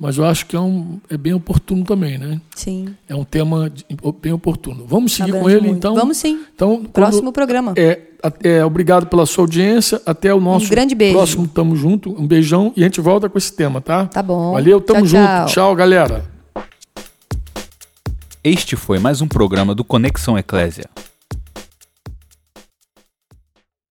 mas 0.02 0.18
eu 0.18 0.24
acho 0.24 0.46
que 0.46 0.56
é, 0.56 0.60
um, 0.60 0.98
é 1.08 1.16
bem 1.16 1.32
oportuno 1.32 1.84
também, 1.84 2.18
né? 2.18 2.40
Sim. 2.56 2.88
É 3.08 3.14
um 3.14 3.22
tema 3.22 3.70
de- 3.70 3.86
bem 4.20 4.32
oportuno. 4.32 4.84
Vamos 4.84 5.12
seguir 5.12 5.30
Abrange 5.30 5.44
com 5.44 5.50
ele, 5.50 5.60
muito. 5.60 5.76
então? 5.76 5.94
Vamos 5.94 6.16
sim. 6.16 6.40
Então, 6.52 6.78
quando- 6.78 6.90
Próximo 6.90 7.32
programa. 7.32 7.72
É, 7.76 8.00
é, 8.42 8.64
obrigado 8.64 9.06
pela 9.06 9.24
sua 9.26 9.44
audiência. 9.44 10.02
Até 10.04 10.34
o 10.34 10.40
nosso 10.40 10.66
Um 10.66 10.70
grande 10.70 10.96
beijo. 10.96 11.14
próximo 11.16 11.46
Tamo 11.46 11.76
Junto. 11.76 12.10
Um 12.20 12.26
beijão 12.26 12.72
e 12.76 12.80
a 12.82 12.84
gente 12.84 13.00
volta 13.00 13.28
com 13.28 13.38
esse 13.38 13.52
tema, 13.52 13.80
tá? 13.80 14.06
Tá 14.06 14.20
bom. 14.24 14.52
Valeu, 14.54 14.80
tamo 14.80 15.00
Tchau, 15.02 15.06
junto. 15.06 15.24
tchau. 15.24 15.46
tchau 15.46 15.76
galera. 15.76 16.24
Este 18.42 18.74
foi 18.74 18.98
mais 18.98 19.20
um 19.20 19.28
programa 19.28 19.72
do 19.72 19.84
Conexão 19.84 20.36
Eclésia. 20.36 20.86